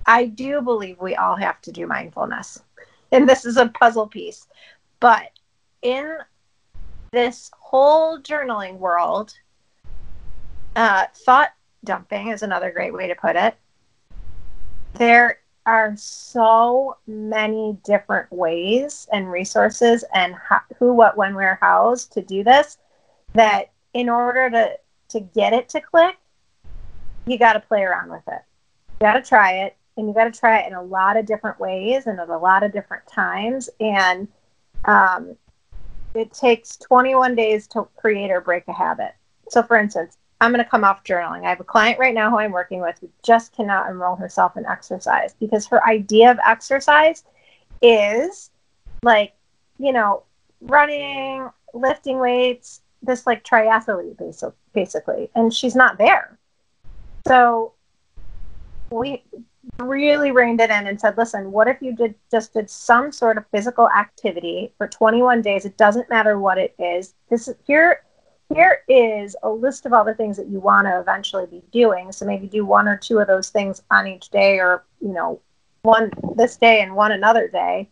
I 0.07 0.27
do 0.27 0.62
believe 0.62 1.01
we 1.01 1.16
all 1.16 1.37
have 1.37 1.61
to 1.62 1.73
do 1.73 1.87
mindfulness. 1.87 2.62
And 3.11 3.29
this 3.29 3.45
is 3.45 3.57
a 3.57 3.68
puzzle 3.68 4.07
piece. 4.07 4.47
But 5.01 5.31
in 5.83 6.16
this 7.11 7.51
whole 7.59 8.21
journaling 8.21 8.79
world, 8.79 9.35
uh, 10.77 11.07
thought 11.27 11.51
dumping 11.85 12.29
is 12.29 12.42
another 12.42 12.71
great 12.71 12.95
way 12.95 13.09
to 13.09 13.16
put 13.16 13.35
it. 13.35 13.57
There 14.95 15.40
are 15.66 15.92
so 15.97 16.99
many 17.09 17.79
different 17.85 18.33
ways 18.33 19.09
and 19.12 19.31
resources 19.31 20.05
and 20.14 20.37
who, 20.79 20.95
what, 20.95 21.16
when, 21.16 21.35
where, 21.35 21.59
hows 21.61 22.07
to 22.07 22.23
do 22.23 22.45
this 22.45 22.79
that 23.35 23.71
in 23.95 24.09
order 24.09 24.51
to 24.51 24.79
to 25.11 25.21
get 25.21 25.53
it 25.53 25.68
to 25.71 25.81
click, 25.81 26.16
you 27.27 27.38
got 27.38 27.53
to 27.53 27.61
play 27.61 27.83
around 27.83 28.11
with 28.11 28.23
it. 28.29 28.40
You 29.01 29.07
got 29.07 29.14
to 29.14 29.23
try 29.23 29.64
it, 29.64 29.77
and 29.97 30.09
you 30.09 30.14
got 30.14 30.33
to 30.33 30.38
try 30.38 30.61
it 30.61 30.66
in 30.66 30.75
a 30.75 30.83
lot 30.83 31.16
of 31.16 31.27
different 31.27 31.61
ways 31.61 32.07
and 32.07 32.18
at 32.18 32.29
a 32.29 32.37
lot 32.37 32.62
of 32.62 32.73
different 32.73 33.07
times. 33.07 33.68
And 33.79 34.29
um, 34.87 35.37
it 36.14 36.33
takes 36.33 36.77
21 36.79 37.35
days 37.35 37.66
to 37.68 37.88
create 37.97 38.31
or 38.31 38.40
break 38.40 38.66
a 38.68 38.73
habit. 38.73 39.14
So, 39.49 39.62
for 39.62 39.77
instance, 39.77 40.16
I'm 40.40 40.53
going 40.53 40.64
to 40.64 40.68
come 40.68 40.85
off 40.85 41.05
journaling. 41.05 41.45
I 41.45 41.51
have 41.51 41.61
a 41.61 41.64
client 41.64 41.99
right 41.99 42.14
now 42.14 42.31
who 42.31 42.38
I'm 42.38 42.53
working 42.53 42.81
with 42.81 42.99
who 43.01 43.09
just 43.23 43.55
cannot 43.55 43.88
enroll 43.88 44.16
herself 44.16 44.57
in 44.57 44.66
exercise 44.66 45.35
because 45.38 45.66
her 45.66 45.87
idea 45.87 46.31
of 46.31 46.38
exercise 46.45 47.25
is 47.81 48.51
like, 49.03 49.35
you 49.79 49.92
know, 49.92 50.25
running, 50.61 51.49
lifting 51.75 52.18
weights, 52.18 52.82
this 53.03 53.27
like 53.27 53.45
triathlete 53.45 54.17
basically, 54.73 55.31
and 55.35 55.53
she's 55.53 55.75
not 55.75 55.99
there. 55.99 56.38
So 57.27 57.73
we 58.91 59.23
really 59.79 60.33
reined 60.33 60.61
it 60.61 60.71
in 60.71 60.87
and 60.87 61.01
said, 61.01 61.17
listen, 61.17 61.53
what 61.53 61.69
if 61.69 61.81
you 61.81 61.95
did 61.95 62.15
just 62.31 62.53
did 62.53 62.69
some 62.69 63.12
sort 63.12 63.38
of 63.38 63.47
physical 63.49 63.88
activity 63.91 64.73
for 64.77 64.88
21 64.88 65.43
days? 65.43 65.65
It 65.65 65.77
doesn't 65.77 66.11
matter 66.11 66.38
what 66.38 66.59
it 66.59 66.75
is. 66.79 67.15
This 67.31 67.49
is 67.49 67.57
here 67.67 68.03
here 68.55 68.83
is 68.88 69.37
a 69.43 69.51
list 69.51 69.87
of 69.87 69.93
all 69.93 70.05
the 70.05 70.15
things 70.15 70.37
that 70.37 70.49
you 70.49 70.61
want 70.61 70.87
to 70.87 71.01
eventually 71.01 71.47
be 71.47 71.62
doing. 71.73 72.12
So 72.12 72.27
maybe 72.27 72.47
do 72.47 72.65
one 72.65 72.87
or 72.87 72.97
two 72.97 73.19
of 73.19 73.27
those 73.27 73.51
things 73.51 73.83
on 73.91 74.07
each 74.07 74.29
day, 74.31 74.59
or 74.59 74.85
you 75.01 75.12
know, 75.12 75.41
one 75.83 76.11
this 76.37 76.57
day 76.57 76.83
and 76.83 76.95
one 76.95 77.12
another 77.12 77.49
day. 77.49 77.88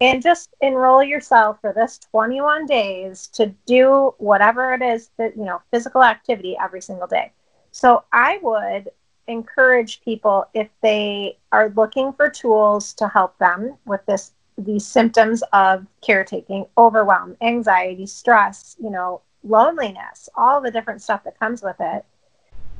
And 0.00 0.22
just 0.22 0.54
enroll 0.60 1.02
yourself 1.02 1.60
for 1.60 1.72
this 1.72 1.98
21 1.98 2.66
days 2.66 3.26
to 3.28 3.46
do 3.66 4.14
whatever 4.18 4.72
it 4.72 4.82
is 4.82 5.10
that, 5.18 5.36
you 5.36 5.44
know, 5.44 5.60
physical 5.72 6.04
activity 6.04 6.56
every 6.62 6.80
single 6.80 7.08
day. 7.08 7.32
So 7.72 8.04
I 8.12 8.38
would 8.42 8.90
encourage 9.26 10.00
people 10.02 10.46
if 10.54 10.68
they 10.82 11.36
are 11.52 11.70
looking 11.76 12.12
for 12.12 12.30
tools 12.30 12.94
to 12.94 13.08
help 13.08 13.38
them 13.38 13.76
with 13.86 14.04
this 14.06 14.32
these 14.56 14.84
symptoms 14.84 15.42
of 15.52 15.86
caretaking, 16.00 16.66
overwhelm, 16.76 17.36
anxiety, 17.40 18.06
stress, 18.06 18.74
you 18.82 18.90
know, 18.90 19.20
loneliness, 19.44 20.28
all 20.34 20.60
the 20.60 20.70
different 20.70 21.00
stuff 21.00 21.22
that 21.22 21.38
comes 21.38 21.62
with 21.62 21.76
it, 21.78 22.04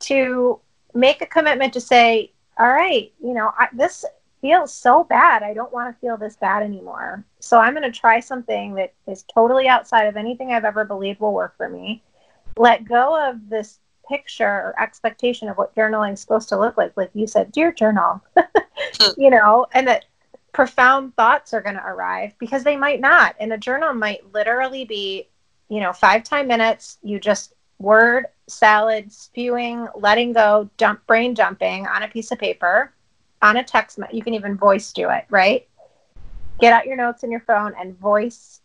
to 0.01 0.59
make 0.95 1.23
a 1.23 1.27
commitment 1.27 1.73
to 1.73 1.81
say, 1.81 2.33
all 2.59 2.69
right, 2.69 3.13
you 3.23 3.33
know, 3.33 3.53
I, 3.57 3.69
this 3.73 4.05
feels 4.41 4.73
so 4.73 5.05
bad. 5.05 5.43
I 5.43 5.55
don't 5.55 5.73
want 5.73 5.95
to 5.95 6.01
feel 6.01 6.17
this 6.17 6.37
bad 6.37 6.63
anymore. 6.63 7.25
So 7.41 7.59
I'm 7.59 7.75
going 7.75 7.91
to 7.91 7.99
try 7.99 8.21
something 8.21 8.75
that 8.75 8.95
is 9.07 9.25
totally 9.33 9.69
outside 9.69 10.05
of 10.05 10.17
anything 10.17 10.53
I've 10.53 10.65
ever 10.65 10.85
believed 10.85 11.21
will 11.21 11.35
work 11.35 11.57
for 11.57 11.69
me. 11.69 12.03
Let 12.57 12.85
go 12.85 13.31
of 13.31 13.49
this 13.49 13.79
picture 14.09 14.47
or 14.47 14.75
expectation 14.81 15.49
of 15.49 15.59
what 15.59 15.75
journaling 15.75 16.15
is 16.15 16.21
supposed 16.21 16.49
to 16.51 16.59
look 16.59 16.77
like. 16.77 16.97
Like 16.97 17.11
you 17.15 17.27
said, 17.27 17.53
dear 17.53 17.73
journal, 17.73 18.23
you 19.17 19.31
know, 19.31 19.67
and 19.73 19.87
that 19.89 20.07
profound 20.53 21.15
thoughts 21.17 21.53
are 21.53 21.61
going 21.61 21.77
to 21.77 21.87
arrive 21.87 22.33
because 22.39 22.65
they 22.65 22.77
might 22.77 23.01
not. 23.01 23.37
And 23.39 23.53
a 23.53 23.59
journal 23.59 23.93
might 23.95 24.33
literally 24.33 24.85
be 24.85 25.29
you 25.69 25.81
know, 25.81 25.93
five 25.93 26.25
time 26.25 26.49
minutes, 26.49 26.99
you 27.03 27.21
just 27.21 27.55
word 27.79 28.27
salad, 28.47 29.13
spewing, 29.13 29.87
letting 29.95 30.33
go, 30.33 30.69
dump 30.77 31.07
brain 31.07 31.35
dumping 31.35 31.87
on 31.87 32.03
a 32.03 32.09
piece 32.09 32.33
of 32.33 32.39
paper, 32.39 32.93
on 33.43 33.57
a 33.57 33.65
text. 33.65 33.99
You 34.13 34.23
can 34.23 34.35
even 34.35 34.57
voice 34.57 34.93
do 34.93 35.11
it, 35.11 35.25
right? 35.31 35.67
Get 36.61 36.73
out 36.73 36.87
your 36.87 36.97
notes 36.97 37.23
in 37.23 37.31
your 37.31 37.41
phone 37.41 37.73
and 37.79 37.99
voice 37.99 38.61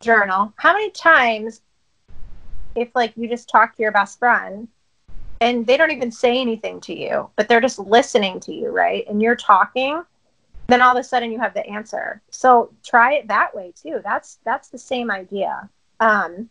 journal. 0.00 0.52
How 0.56 0.72
many 0.72 0.90
times, 0.90 1.60
if 2.74 2.88
like 2.94 3.12
you 3.16 3.28
just 3.28 3.48
talk 3.48 3.76
to 3.76 3.82
your 3.82 3.92
best 3.92 4.18
friend 4.18 4.68
and 5.40 5.66
they 5.66 5.76
don't 5.76 5.90
even 5.90 6.10
say 6.10 6.40
anything 6.40 6.80
to 6.82 6.98
you, 6.98 7.30
but 7.36 7.48
they're 7.48 7.60
just 7.60 7.78
listening 7.78 8.40
to 8.40 8.52
you, 8.52 8.68
right? 8.70 9.04
And 9.08 9.20
you're 9.20 9.36
talking, 9.36 10.02
then 10.68 10.80
all 10.82 10.96
of 10.96 11.00
a 11.00 11.04
sudden 11.04 11.32
you 11.32 11.38
have 11.38 11.54
the 11.54 11.66
answer. 11.66 12.22
So 12.30 12.72
try 12.84 13.14
it 13.14 13.28
that 13.28 13.54
way 13.54 13.72
too. 13.74 14.00
That's 14.04 14.38
that's 14.44 14.68
the 14.68 14.78
same 14.78 15.10
idea. 15.10 15.68
Um, 15.98 16.48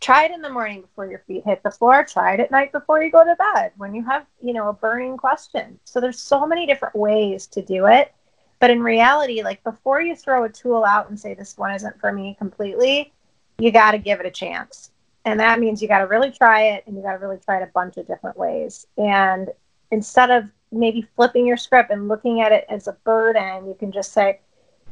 try 0.00 0.24
it 0.24 0.32
in 0.32 0.40
the 0.40 0.50
morning 0.50 0.80
before 0.80 1.06
your 1.06 1.20
feet 1.20 1.44
hit 1.44 1.62
the 1.62 1.70
floor. 1.70 2.04
Try 2.04 2.34
it 2.34 2.40
at 2.40 2.50
night 2.50 2.72
before 2.72 3.02
you 3.02 3.10
go 3.10 3.22
to 3.22 3.36
bed 3.36 3.72
when 3.76 3.94
you 3.94 4.04
have, 4.06 4.26
you 4.42 4.52
know, 4.52 4.68
a 4.68 4.72
burning 4.72 5.16
question. 5.16 5.78
So 5.84 6.00
there's 6.00 6.18
so 6.18 6.46
many 6.46 6.66
different 6.66 6.96
ways 6.96 7.46
to 7.48 7.62
do 7.62 7.86
it. 7.86 8.12
But 8.58 8.70
in 8.70 8.82
reality, 8.82 9.42
like 9.42 9.62
before 9.62 10.00
you 10.00 10.16
throw 10.16 10.44
a 10.44 10.48
tool 10.48 10.84
out 10.84 11.08
and 11.08 11.18
say 11.18 11.34
this 11.34 11.56
one 11.56 11.74
isn't 11.74 12.00
for 12.00 12.12
me 12.12 12.34
completely, 12.38 13.12
you 13.58 13.70
got 13.70 13.92
to 13.92 13.98
give 13.98 14.20
it 14.20 14.26
a 14.26 14.30
chance. 14.30 14.90
And 15.24 15.38
that 15.38 15.60
means 15.60 15.82
you 15.82 15.88
got 15.88 15.98
to 15.98 16.06
really 16.06 16.30
try 16.30 16.62
it 16.62 16.84
and 16.86 16.96
you 16.96 17.02
got 17.02 17.12
to 17.12 17.18
really 17.18 17.38
try 17.38 17.58
it 17.58 17.62
a 17.62 17.70
bunch 17.74 17.96
of 17.98 18.06
different 18.06 18.38
ways. 18.38 18.86
And 18.96 19.50
instead 19.90 20.30
of 20.30 20.44
maybe 20.72 21.06
flipping 21.16 21.46
your 21.46 21.56
script 21.56 21.90
and 21.90 22.08
looking 22.08 22.40
at 22.40 22.52
it 22.52 22.64
as 22.70 22.86
a 22.86 22.92
burden, 23.04 23.66
you 23.66 23.76
can 23.78 23.92
just 23.92 24.12
say, 24.12 24.40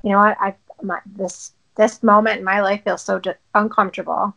you 0.03 0.11
know 0.11 0.19
what, 0.19 0.37
I 0.39 0.55
my 0.83 1.01
this 1.07 1.53
this 1.77 2.03
moment 2.03 2.39
in 2.39 2.45
my 2.45 2.61
life 2.61 2.85
feels 2.85 3.03
so 3.03 3.21
uncomfortable 3.55 4.35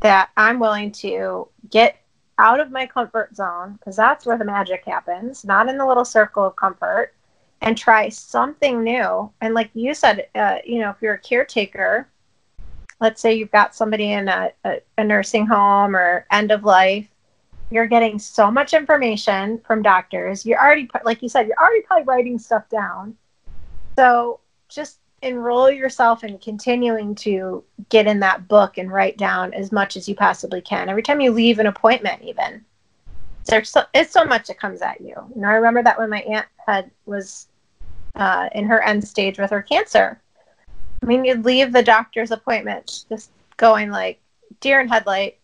that 0.00 0.30
I'm 0.36 0.60
willing 0.60 0.92
to 0.92 1.48
get 1.70 1.96
out 2.38 2.60
of 2.60 2.70
my 2.70 2.86
comfort 2.86 3.34
zone 3.34 3.74
because 3.74 3.96
that's 3.96 4.24
where 4.24 4.38
the 4.38 4.44
magic 4.44 4.84
happens, 4.84 5.44
not 5.44 5.68
in 5.68 5.76
the 5.76 5.86
little 5.86 6.04
circle 6.04 6.44
of 6.44 6.56
comfort, 6.56 7.14
and 7.62 7.76
try 7.76 8.08
something 8.08 8.84
new. 8.84 9.30
And 9.40 9.54
like 9.54 9.70
you 9.74 9.94
said, 9.94 10.28
uh, 10.34 10.58
you 10.64 10.78
know, 10.78 10.90
if 10.90 10.96
you're 11.00 11.14
a 11.14 11.18
caretaker, 11.18 12.08
let's 13.00 13.20
say 13.20 13.34
you've 13.34 13.50
got 13.50 13.74
somebody 13.74 14.12
in 14.12 14.28
a, 14.28 14.52
a, 14.64 14.80
a 14.98 15.04
nursing 15.04 15.46
home 15.46 15.96
or 15.96 16.26
end 16.30 16.52
of 16.52 16.64
life, 16.64 17.08
you're 17.70 17.86
getting 17.86 18.18
so 18.18 18.50
much 18.50 18.72
information 18.72 19.60
from 19.66 19.82
doctors. 19.82 20.46
You're 20.46 20.60
already, 20.60 20.88
like 21.04 21.22
you 21.22 21.28
said, 21.28 21.46
you're 21.46 21.58
already 21.58 21.82
probably 21.82 22.04
writing 22.04 22.38
stuff 22.38 22.68
down. 22.68 23.16
So 23.96 24.40
just 24.68 25.00
enroll 25.22 25.70
yourself 25.70 26.22
in 26.22 26.38
continuing 26.38 27.14
to 27.14 27.64
get 27.88 28.06
in 28.06 28.20
that 28.20 28.46
book 28.48 28.78
and 28.78 28.92
write 28.92 29.16
down 29.16 29.52
as 29.52 29.72
much 29.72 29.96
as 29.96 30.08
you 30.08 30.14
possibly 30.14 30.60
can. 30.60 30.88
Every 30.88 31.02
time 31.02 31.20
you 31.20 31.32
leave 31.32 31.58
an 31.58 31.66
appointment 31.66 32.22
even 32.22 32.64
there's 33.46 33.70
so, 33.70 33.82
it's 33.94 34.12
so 34.12 34.24
much 34.24 34.46
that 34.46 34.60
comes 34.60 34.82
at 34.82 35.00
you. 35.00 35.14
You 35.34 35.40
know 35.40 35.48
i 35.48 35.54
remember 35.54 35.82
that 35.82 35.98
when 35.98 36.10
my 36.10 36.20
aunt 36.20 36.46
had 36.66 36.90
was 37.06 37.48
uh, 38.14 38.48
in 38.54 38.66
her 38.66 38.82
end 38.82 39.06
stage 39.06 39.38
with 39.38 39.50
her 39.50 39.62
cancer. 39.62 40.20
I 41.02 41.06
mean 41.06 41.24
you'd 41.24 41.44
leave 41.44 41.72
the 41.72 41.82
doctor's 41.82 42.30
appointment 42.30 43.04
just 43.08 43.30
going 43.56 43.90
like 43.90 44.20
deer 44.60 44.80
in 44.80 44.88
headlight 44.88 45.38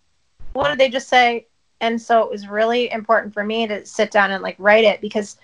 what 0.55 0.69
did 0.69 0.79
they 0.79 0.89
just 0.89 1.09
say? 1.09 1.47
And 1.81 2.01
so 2.01 2.23
it 2.23 2.31
was 2.31 2.49
really 2.49 2.91
important 2.91 3.35
for 3.35 3.45
me 3.45 3.67
to 3.67 3.85
sit 3.85 4.11
down 4.11 4.31
and 4.31 4.43
like 4.43 4.57
write 4.59 4.85
it 4.85 5.01
because 5.01 5.37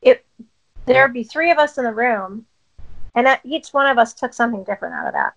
it 0.00 0.24
there'd 0.86 1.12
be 1.12 1.24
three 1.24 1.50
of 1.50 1.58
us 1.58 1.76
in 1.76 1.84
the 1.84 1.92
room 1.92 2.46
and 3.14 3.26
that 3.26 3.40
each 3.44 3.70
one 3.70 3.86
of 3.86 3.98
us 3.98 4.12
took 4.12 4.32
something 4.32 4.64
different 4.64 4.94
out 4.94 5.06
of 5.06 5.12
that. 5.12 5.34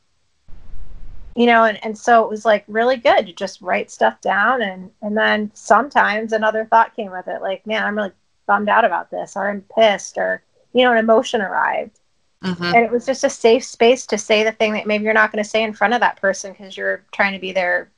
You 1.36 1.46
know 1.46 1.66
and, 1.66 1.84
and 1.86 1.96
so 1.96 2.24
it 2.24 2.30
was 2.30 2.46
like 2.46 2.64
really 2.68 2.98
good 2.98 3.28
to 3.28 3.34
just 3.34 3.62
write 3.62 3.92
stuff 3.92 4.20
down 4.22 4.64
and 4.64 4.90
and 5.04 5.16
then 5.16 5.52
sometimes 5.54 6.34
another 6.34 6.66
thought 6.66 6.96
came 6.96 7.12
with 7.12 7.28
it 7.28 7.44
like 7.44 7.64
man 7.68 7.84
i'm 7.84 7.96
really 7.96 8.12
bummed 8.48 8.70
out 8.70 8.84
about 8.84 9.12
this 9.12 9.36
or 9.36 9.48
i'm 9.48 9.64
pissed 9.76 10.18
or 10.18 10.42
you 10.74 10.84
know 10.84 10.92
an 10.92 10.98
emotion 10.98 11.42
arrived. 11.42 12.00
Mm-hmm. 12.44 12.64
and 12.64 12.78
it 12.78 12.92
was 12.92 13.04
just 13.04 13.24
a 13.24 13.32
safe 13.32 13.64
space 13.64 14.06
to 14.06 14.18
say 14.18 14.44
the 14.44 14.52
thing 14.52 14.74
that 14.74 14.86
maybe 14.86 15.04
you're 15.04 15.14
not 15.14 15.32
going 15.32 15.44
to 15.44 15.50
say 15.50 15.64
in 15.64 15.74
front 15.74 15.96
of 15.96 16.02
that 16.02 16.22
person 16.22 16.52
because 16.52 16.78
you're 16.78 17.04
trying 17.12 17.34
to 17.34 17.40
be 17.40 17.52
their 17.52 17.90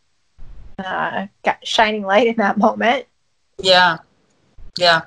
uh, 0.78 1.28
shining 1.62 2.04
light 2.04 2.28
in 2.28 2.38
that 2.38 2.58
moment. 2.58 3.06
Yeah. 3.58 3.98
Yeah. 4.78 5.02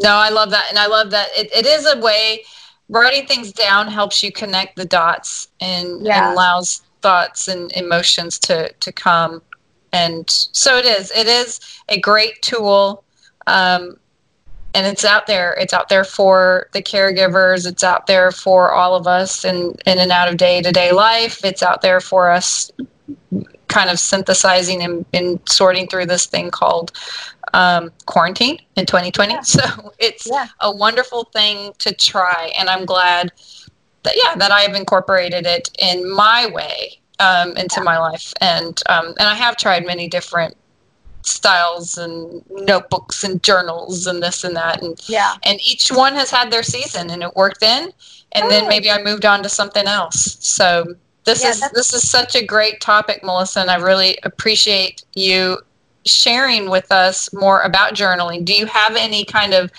No 0.00 0.10
i 0.10 0.28
love 0.28 0.50
that 0.50 0.66
and 0.68 0.78
i 0.78 0.86
love 0.86 1.10
that 1.10 1.28
it, 1.36 1.50
it 1.52 1.66
is 1.66 1.86
a 1.86 1.98
way 1.98 2.44
writing 2.88 3.26
things 3.26 3.52
down 3.52 3.88
helps 3.88 4.22
you 4.22 4.30
connect 4.32 4.76
the 4.76 4.84
dots 4.84 5.48
and, 5.60 6.04
yeah. 6.04 6.28
and 6.28 6.34
allows 6.34 6.82
thoughts 7.02 7.48
and 7.48 7.72
emotions 7.72 8.38
to 8.40 8.72
to 8.80 8.92
come. 8.92 9.42
And 9.92 10.28
so 10.28 10.76
it 10.76 10.84
is. 10.84 11.12
It 11.12 11.26
is 11.26 11.60
a 11.88 12.00
great 12.00 12.42
tool 12.42 13.04
um, 13.46 13.96
and 14.74 14.86
it's 14.86 15.04
out 15.04 15.26
there. 15.26 15.54
It's 15.54 15.72
out 15.72 15.88
there 15.88 16.04
for 16.04 16.68
the 16.72 16.82
caregivers. 16.82 17.66
It's 17.66 17.82
out 17.84 18.06
there 18.06 18.30
for 18.30 18.72
all 18.72 18.94
of 18.94 19.06
us 19.06 19.44
in 19.44 19.74
in 19.86 19.98
and 19.98 20.12
out 20.12 20.28
of 20.28 20.36
day-to-day 20.36 20.92
life. 20.92 21.44
It's 21.44 21.62
out 21.62 21.80
there 21.82 22.00
for 22.00 22.30
us 22.30 22.70
kind 23.68 23.90
of 23.90 23.98
synthesizing 23.98 24.82
and, 24.82 25.04
and 25.12 25.40
sorting 25.48 25.86
through 25.88 26.06
this 26.06 26.26
thing 26.26 26.50
called 26.50 26.92
um, 27.54 27.90
quarantine 28.06 28.58
in 28.76 28.86
2020. 28.86 29.34
Yeah. 29.34 29.40
So 29.42 29.92
it's 29.98 30.26
yeah. 30.30 30.46
a 30.60 30.74
wonderful 30.74 31.24
thing 31.32 31.72
to 31.78 31.94
try, 31.94 32.52
and 32.58 32.68
I'm 32.68 32.84
glad 32.84 33.32
that 34.02 34.14
yeah 34.16 34.34
that 34.36 34.50
I 34.50 34.60
have 34.60 34.74
incorporated 34.74 35.46
it 35.46 35.70
in 35.78 36.08
my 36.10 36.48
way 36.52 37.00
um, 37.18 37.56
into 37.56 37.76
yeah. 37.78 37.84
my 37.84 37.98
life, 37.98 38.32
and 38.40 38.80
um, 38.88 39.08
and 39.18 39.28
I 39.28 39.34
have 39.34 39.56
tried 39.56 39.86
many 39.86 40.08
different 40.08 40.56
styles 41.26 41.98
and 41.98 42.42
notebooks 42.50 43.24
and 43.24 43.42
journals 43.42 44.06
and 44.06 44.22
this 44.22 44.44
and 44.44 44.54
that 44.54 44.80
and 44.80 45.02
yeah 45.08 45.34
and 45.42 45.58
each 45.60 45.90
one 45.90 46.14
has 46.14 46.30
had 46.30 46.52
their 46.52 46.62
season 46.62 47.10
and 47.10 47.20
it 47.20 47.34
worked 47.34 47.58
then 47.60 47.90
and 48.32 48.44
oh. 48.44 48.48
then 48.48 48.68
maybe 48.68 48.90
I 48.90 49.02
moved 49.02 49.24
on 49.24 49.42
to 49.42 49.48
something 49.48 49.86
else 49.86 50.36
so 50.40 50.94
this 51.24 51.42
yeah, 51.42 51.50
is 51.50 51.60
this 51.72 51.92
is 51.92 52.08
such 52.08 52.36
a 52.36 52.46
great 52.46 52.80
topic 52.80 53.24
Melissa 53.24 53.60
and 53.60 53.70
I 53.70 53.76
really 53.76 54.16
appreciate 54.22 55.02
you 55.16 55.58
sharing 56.06 56.70
with 56.70 56.90
us 56.90 57.32
more 57.32 57.60
about 57.62 57.94
journaling 57.94 58.44
do 58.44 58.52
you 58.52 58.66
have 58.66 58.96
any 58.96 59.24
kind 59.24 59.52
of 59.52 59.70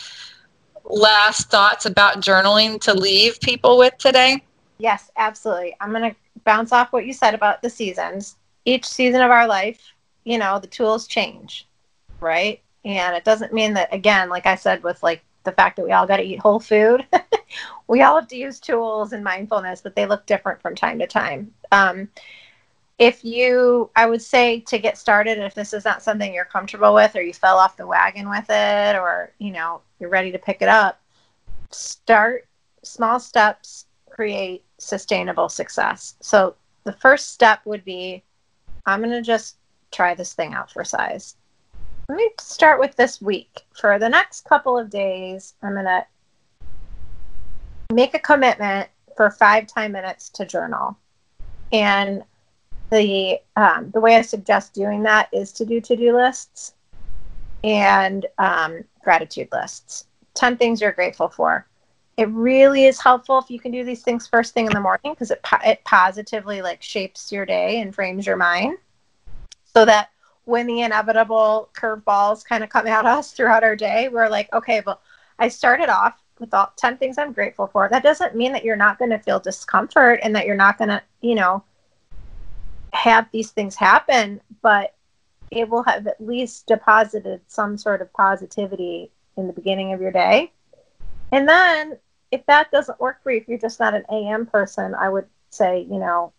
last 0.84 1.50
thoughts 1.50 1.86
about 1.86 2.22
journaling 2.22 2.80
to 2.80 2.94
leave 2.94 3.40
people 3.42 3.78
with 3.78 3.98
today 3.98 4.42
yes 4.78 5.12
absolutely 5.18 5.76
I'm 5.82 5.92
going 5.92 6.12
to 6.12 6.16
bounce 6.46 6.72
off 6.72 6.94
what 6.94 7.06
you 7.06 7.14
said 7.14 7.34
about 7.34 7.62
the 7.62 7.70
seasons 7.70 8.38
each 8.66 8.86
season 8.86 9.22
of 9.22 9.32
our 9.32 9.48
life 9.48 9.94
you 10.28 10.38
know, 10.38 10.60
the 10.60 10.68
tools 10.68 11.08
change, 11.08 11.66
right? 12.20 12.62
And 12.84 13.16
it 13.16 13.24
doesn't 13.24 13.54
mean 13.54 13.74
that, 13.76 13.94
again, 13.94 14.28
like 14.28 14.46
I 14.46 14.56
said, 14.56 14.84
with 14.84 15.02
like 15.02 15.24
the 15.46 15.54
fact 15.54 15.78
that 15.78 15.86
we 15.86 15.94
all 15.94 16.06
got 16.06 16.18
to 16.18 16.24
eat 16.24 16.40
whole 16.40 16.60
food, 16.60 17.06
we 17.88 18.02
all 18.02 18.16
have 18.20 18.28
to 18.28 18.36
use 18.36 18.60
tools 18.60 19.14
and 19.14 19.24
mindfulness, 19.24 19.80
but 19.80 19.96
they 19.96 20.06
look 20.06 20.26
different 20.26 20.62
from 20.62 20.76
time 20.76 21.00
to 21.00 21.08
time. 21.08 21.54
Um, 21.72 22.10
if 23.00 23.24
you, 23.24 23.90
I 23.96 24.08
would 24.08 24.22
say 24.22 24.62
to 24.62 24.80
get 24.80 24.98
started, 24.98 25.38
if 25.38 25.54
this 25.54 25.74
is 25.74 25.86
not 25.86 26.02
something 26.02 26.34
you're 26.34 26.46
comfortable 26.46 26.94
with, 26.94 27.16
or 27.16 27.22
you 27.22 27.34
fell 27.34 27.58
off 27.58 27.78
the 27.78 27.86
wagon 27.86 28.30
with 28.30 28.46
it, 28.50 28.96
or, 28.96 29.32
you 29.38 29.52
know, 29.52 29.82
you're 30.00 30.10
ready 30.10 30.32
to 30.32 30.40
pick 30.40 30.62
it 30.62 30.68
up, 30.68 31.00
start 31.70 32.48
small 32.84 33.20
steps, 33.20 33.86
create 34.10 34.64
sustainable 34.80 35.50
success. 35.50 36.16
So 36.22 36.56
the 36.86 36.94
first 36.94 37.34
step 37.34 37.62
would 37.66 37.86
be 37.86 38.24
I'm 38.86 39.02
going 39.02 39.12
to 39.12 39.22
just 39.22 39.58
try 39.92 40.16
this 40.16 40.34
thing 40.34 40.54
out 40.54 40.72
for 40.72 40.84
size. 40.84 41.36
Let 42.10 42.18
me 42.18 42.30
start 42.40 42.80
with 42.80 42.96
this 42.96 43.22
week. 43.22 43.62
For 43.74 44.00
the 44.00 44.08
next 44.08 44.46
couple 44.46 44.78
of 44.78 44.90
days, 44.90 45.56
I'm 45.62 45.74
going 45.74 45.86
to 45.86 46.06
make 47.94 48.14
a 48.14 48.20
commitment 48.20 48.90
for 49.18 49.30
five 49.30 49.68
time 49.68 49.92
minutes 49.92 50.30
to 50.30 50.46
journal. 50.46 50.98
And 51.74 52.24
the 52.90 53.40
um, 53.56 53.92
the 53.92 54.00
way 54.00 54.16
I 54.16 54.22
suggest 54.22 54.74
doing 54.74 55.04
that 55.04 55.30
is 55.32 55.52
to 55.54 55.66
do 55.66 55.82
to 55.82 55.96
do 55.96 56.16
lists 56.16 56.74
and 57.64 58.26
um, 58.38 58.84
gratitude 59.04 59.50
lists. 59.52 60.06
Ten 60.34 60.58
things 60.58 60.82
you're 60.82 60.92
grateful 60.92 61.30
for. 61.30 61.68
It 62.18 62.30
really 62.30 62.86
is 62.86 63.00
helpful 63.00 63.38
if 63.40 63.52
you 63.52 63.60
can 63.60 63.72
do 63.72 63.84
these 63.84 64.02
things 64.02 64.28
first 64.28 64.54
thing 64.54 64.66
in 64.66 64.72
the 64.72 64.80
morning 64.80 65.14
because 65.14 65.32
it 65.32 65.46
it 65.66 65.84
positively 65.84 66.62
like 66.62 66.82
shapes 66.82 67.32
your 67.32 67.46
day 67.46 67.82
and 67.82 67.94
frames 67.94 68.26
your 68.26 68.38
mind 68.38 68.78
so 69.66 69.86
that 69.86 70.10
when 70.46 70.66
the 70.66 70.82
inevitable 70.82 71.70
curveballs 71.74 72.44
kind 72.44 72.64
of 72.64 72.70
come 72.70 72.88
at 72.88 73.06
us 73.06 73.34
throughout 73.34 73.64
our 73.64 73.76
day, 73.76 74.08
we're 74.08 74.30
like, 74.30 74.52
okay, 74.54 74.82
well, 74.86 75.02
I 75.40 75.50
started 75.50 75.90
off 75.90 76.20
with 76.40 76.54
all 76.54 76.72
10 76.78 76.98
things 76.98 77.18
I'm 77.18 77.34
grateful 77.34 77.68
for. 77.68 77.90
That 77.90 78.02
doesn't 78.02 78.36
mean 78.36 78.54
that 78.54 78.64
you're 78.64 78.78
not 78.78 78.98
going 78.98 79.12
to 79.12 79.20
feel 79.20 79.40
discomfort 79.40 80.20
and 80.24 80.34
that 80.36 80.46
you're 80.46 80.56
not 80.56 80.78
going 80.78 80.90
to, 80.90 81.02
you 81.22 81.36
know, 81.36 81.64
have 82.94 83.28
these 83.32 83.52
things 83.52 83.76
happen, 83.76 84.42
but 84.62 84.94
it 85.52 85.70
will 85.70 85.84
have 85.84 86.08
at 86.08 86.20
least 86.20 86.68
deposited 86.68 87.42
some 87.48 87.78
sort 87.78 88.02
of 88.02 88.12
positivity 88.14 89.12
in 89.38 89.48
the 89.48 89.54
beginning 89.54 89.94
of 89.94 90.02
your 90.02 90.12
day. 90.12 90.52
And 91.32 91.48
then 91.48 91.98
if 92.32 92.46
that 92.48 92.72
doesn't 92.72 93.00
work 93.00 93.22
for 93.24 93.32
you, 93.32 93.38
if 93.38 93.48
you're 93.48 93.58
just 93.58 93.80
not 93.80 93.94
an 93.94 94.04
AM 94.12 94.46
person, 94.46 94.94
I 94.96 95.10
would 95.10 95.26
say, 95.50 95.88
you 95.90 96.00
know, 96.00 96.34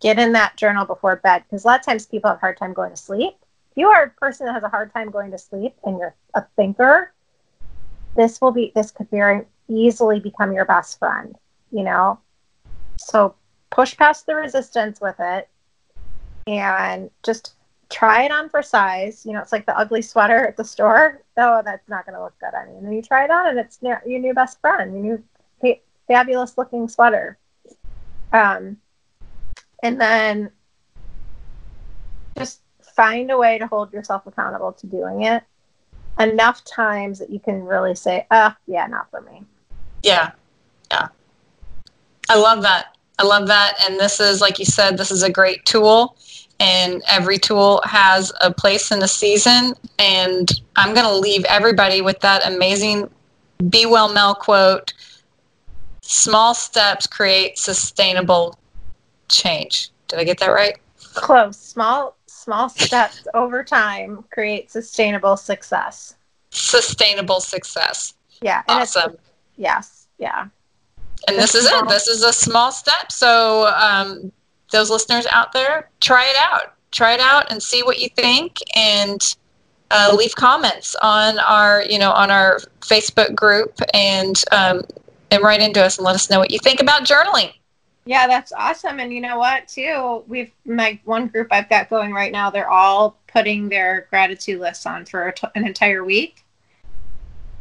get 0.00 0.18
in 0.18 0.32
that 0.32 0.56
journal 0.56 0.84
before 0.84 1.16
bed 1.16 1.44
because 1.44 1.64
a 1.64 1.66
lot 1.66 1.80
of 1.80 1.86
times 1.86 2.06
people 2.06 2.30
have 2.30 2.38
a 2.38 2.40
hard 2.40 2.58
time 2.58 2.72
going 2.72 2.90
to 2.90 2.96
sleep. 2.96 3.34
If 3.70 3.76
you 3.76 3.88
are 3.88 4.04
a 4.04 4.10
person 4.10 4.46
that 4.46 4.52
has 4.52 4.62
a 4.62 4.68
hard 4.68 4.92
time 4.92 5.10
going 5.10 5.30
to 5.30 5.38
sleep 5.38 5.74
and 5.84 5.98
you're 5.98 6.14
a 6.34 6.44
thinker, 6.56 7.12
this 8.14 8.40
will 8.40 8.52
be 8.52 8.72
this 8.74 8.90
could 8.90 9.10
very 9.10 9.44
easily 9.68 10.20
become 10.20 10.52
your 10.52 10.64
best 10.64 10.98
friend, 10.98 11.34
you 11.70 11.82
know? 11.82 12.18
So 12.98 13.34
push 13.70 13.96
past 13.96 14.26
the 14.26 14.34
resistance 14.34 15.00
with 15.00 15.16
it 15.18 15.48
and 16.46 17.10
just 17.22 17.54
try 17.88 18.24
it 18.24 18.30
on 18.30 18.48
for 18.48 18.62
size. 18.62 19.24
You 19.24 19.32
know, 19.32 19.40
it's 19.40 19.52
like 19.52 19.66
the 19.66 19.78
ugly 19.78 20.02
sweater 20.02 20.46
at 20.46 20.56
the 20.56 20.64
store. 20.64 21.22
Oh, 21.36 21.62
that's 21.64 21.88
not 21.88 22.06
going 22.06 22.16
to 22.16 22.22
look 22.22 22.38
good 22.38 22.54
on 22.54 22.70
you. 22.70 22.76
And 22.76 22.86
then 22.86 22.92
you 22.92 23.02
try 23.02 23.24
it 23.24 23.30
on 23.30 23.48
and 23.48 23.58
it's 23.58 23.78
your 23.82 24.00
new 24.06 24.34
best 24.34 24.60
friend, 24.60 24.92
your 24.92 25.02
new 25.02 25.24
fabulous 26.08 26.56
looking 26.56 26.88
sweater. 26.88 27.38
Um, 28.32 28.78
and 29.82 30.00
then 30.00 30.50
just 32.38 32.60
find 32.82 33.30
a 33.30 33.38
way 33.38 33.58
to 33.58 33.66
hold 33.66 33.92
yourself 33.92 34.26
accountable 34.26 34.72
to 34.72 34.86
doing 34.86 35.22
it 35.22 35.42
enough 36.18 36.64
times 36.64 37.18
that 37.18 37.30
you 37.30 37.38
can 37.38 37.64
really 37.64 37.94
say, 37.94 38.26
"Ah, 38.30 38.56
oh, 38.56 38.62
yeah, 38.66 38.86
not 38.86 39.10
for 39.10 39.20
me." 39.20 39.44
Yeah, 40.02 40.32
yeah. 40.90 41.08
I 42.28 42.36
love 42.36 42.62
that. 42.62 42.95
I 43.18 43.24
love 43.24 43.46
that. 43.48 43.76
And 43.86 43.98
this 43.98 44.20
is, 44.20 44.40
like 44.40 44.58
you 44.58 44.64
said, 44.64 44.98
this 44.98 45.10
is 45.10 45.22
a 45.22 45.30
great 45.30 45.64
tool. 45.64 46.16
And 46.58 47.02
every 47.08 47.38
tool 47.38 47.82
has 47.84 48.32
a 48.40 48.52
place 48.52 48.90
in 48.90 48.98
the 48.98 49.08
season. 49.08 49.74
And 49.98 50.50
I'm 50.76 50.94
going 50.94 51.06
to 51.06 51.16
leave 51.16 51.44
everybody 51.46 52.00
with 52.00 52.20
that 52.20 52.46
amazing 52.46 53.10
Be 53.68 53.86
Well 53.86 54.12
Mel 54.12 54.34
quote 54.34 54.92
Small 56.02 56.54
steps 56.54 57.06
create 57.06 57.58
sustainable 57.58 58.58
change. 59.28 59.90
Did 60.08 60.20
I 60.20 60.24
get 60.24 60.38
that 60.38 60.48
right? 60.50 60.78
Close. 61.14 61.58
Small 61.58 62.16
small 62.26 62.68
steps 62.68 63.26
over 63.34 63.64
time 63.64 64.24
create 64.32 64.70
sustainable 64.70 65.36
success. 65.36 66.14
Sustainable 66.50 67.40
success. 67.40 68.14
Yeah. 68.40 68.62
Awesome. 68.68 69.16
Yes. 69.56 70.06
Yeah. 70.18 70.46
And 71.28 71.36
this, 71.36 71.54
is 71.54 71.66
it. 71.66 71.88
This 71.88 72.06
is 72.06 72.22
a 72.22 72.32
small 72.32 72.70
step. 72.70 73.10
So 73.10 73.66
um, 73.68 74.30
those 74.70 74.90
listeners 74.90 75.26
out 75.32 75.52
there, 75.52 75.90
try 76.00 76.24
it 76.24 76.36
out. 76.38 76.74
Try 76.92 77.14
it 77.14 77.20
out 77.20 77.50
and 77.50 77.62
see 77.62 77.82
what 77.82 77.98
you 77.98 78.08
think, 78.08 78.58
and 78.74 79.36
uh, 79.90 80.14
leave 80.16 80.34
comments 80.34 80.96
on 81.02 81.38
our, 81.40 81.82
you 81.82 81.98
know, 81.98 82.10
on 82.12 82.30
our 82.30 82.58
Facebook 82.80 83.34
group, 83.34 83.78
and 83.92 84.42
um, 84.50 84.82
and 85.30 85.42
write 85.42 85.60
into 85.60 85.84
us 85.84 85.98
and 85.98 86.06
let 86.06 86.14
us 86.14 86.30
know 86.30 86.38
what 86.38 86.50
you 86.50 86.58
think 86.60 86.80
about 86.80 87.02
journaling. 87.02 87.52
Yeah, 88.06 88.28
that's 88.28 88.52
awesome. 88.52 89.00
And 89.00 89.12
you 89.12 89.20
know 89.20 89.36
what, 89.36 89.68
too? 89.68 90.22
We've 90.28 90.52
my 90.64 90.98
one 91.04 91.26
group 91.26 91.48
I've 91.50 91.68
got 91.68 91.90
going 91.90 92.12
right 92.12 92.32
now. 92.32 92.50
They're 92.50 92.70
all 92.70 93.18
putting 93.26 93.68
their 93.68 94.06
gratitude 94.08 94.60
lists 94.60 94.86
on 94.86 95.04
for 95.04 95.34
an 95.54 95.66
entire 95.66 96.04
week. 96.04 96.44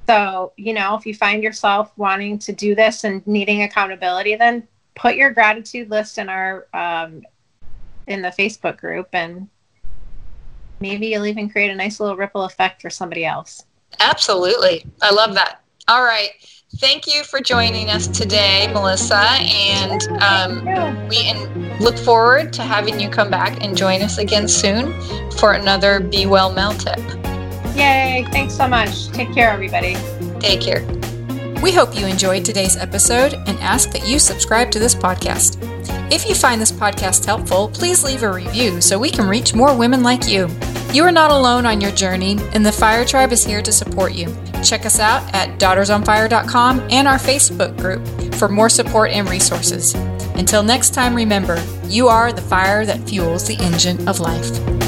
So, 0.08 0.54
you 0.56 0.74
know, 0.74 0.96
if 0.96 1.06
you 1.06 1.16
find 1.16 1.44
yourself 1.44 1.92
wanting 1.98 2.38
to 2.40 2.54
do 2.54 2.76
this 2.76 3.04
and 3.04 3.26
needing 3.26 3.64
accountability, 3.64 4.36
then 4.36 4.68
put 4.96 5.16
your 5.16 5.32
gratitude 5.32 5.90
list 5.90 6.18
in 6.18 6.30
our 6.30 6.68
um, 6.74 7.24
in 8.08 8.22
the 8.22 8.30
Facebook 8.30 8.78
group, 8.78 9.10
and 9.14 9.48
maybe 10.80 11.08
you'll 11.08 11.26
even 11.26 11.50
create 11.50 11.72
a 11.72 11.76
nice 11.76 12.00
little 12.00 12.16
ripple 12.16 12.44
effect 12.44 12.82
for 12.82 12.90
somebody 12.90 13.26
else. 13.26 13.66
Absolutely, 14.00 14.86
I 15.02 15.12
love 15.12 15.34
that. 15.36 15.62
All 15.88 16.04
right. 16.04 16.30
Thank 16.78 17.08
you 17.08 17.24
for 17.24 17.40
joining 17.40 17.90
us 17.90 18.08
today, 18.08 18.70
Melissa, 18.74 19.16
and 19.18 20.02
um, 20.22 21.08
we 21.08 21.30
in- 21.30 21.78
look 21.80 21.98
forward 21.98 22.52
to 22.54 22.64
having 22.64 23.00
you 23.00 23.10
come 23.10 23.30
back 23.30 23.64
and 23.64 23.78
join 23.78 24.02
us 24.02 24.18
again 24.18 24.48
soon 24.48 24.94
for 25.32 25.54
another 25.54 26.02
Be 26.02 26.26
Well 26.26 26.52
Mel 26.52 26.74
tip. 26.74 27.00
Yay! 27.76 28.26
Thanks 28.32 28.56
so 28.56 28.68
much. 28.68 29.10
Take 29.10 29.34
care, 29.34 29.50
everybody. 29.50 29.96
Take 30.40 30.62
care. 30.62 30.86
We 31.62 31.72
hope 31.72 31.98
you 31.98 32.06
enjoyed 32.06 32.46
today's 32.46 32.78
episode 32.78 33.34
and 33.34 33.58
ask 33.60 33.92
that 33.92 34.08
you 34.08 34.20
subscribe 34.20 34.72
to 34.72 34.80
this 34.80 34.94
podcast. 34.94 35.58
If 36.12 36.28
you 36.30 36.36
find 36.36 36.62
this 36.62 36.72
podcast 36.72 37.26
helpful, 37.26 37.70
please 37.70 38.04
leave 38.04 38.24
a 38.24 38.32
review 38.32 38.80
so 38.80 39.00
we 39.00 39.10
can 39.10 39.28
reach 39.28 39.56
more 39.56 39.76
women 39.76 40.04
like 40.04 40.28
you. 40.28 40.48
You 40.94 41.04
are 41.04 41.12
not 41.12 41.32
alone 41.32 41.66
on 41.66 41.82
your 41.82 41.92
journey, 41.92 42.38
and 42.54 42.66
the 42.66 42.72
Fire 42.72 43.04
Tribe 43.04 43.32
is 43.32 43.44
here 43.44 43.62
to 43.62 43.72
support 43.72 44.14
you. 44.14 44.34
Check 44.64 44.86
us 44.86 45.00
out 45.00 45.24
at 45.34 45.60
daughtersonfire.com 45.60 46.88
and 46.90 47.08
our 47.08 47.18
Facebook 47.18 47.78
group 47.78 48.36
for 48.36 48.48
more 48.48 48.70
support 48.70 49.12
and 49.12 49.28
resources. 49.30 49.96
Until 50.36 50.64
next 50.64 50.94
time, 50.94 51.16
remember, 51.16 51.62
you 51.88 52.08
are 52.08 52.32
the 52.32 52.42
fire 52.42 52.86
that 52.86 53.10
fuels 53.10 53.48
the 53.48 53.58
engine 53.58 54.08
of 54.08 54.20
life. 54.20 54.85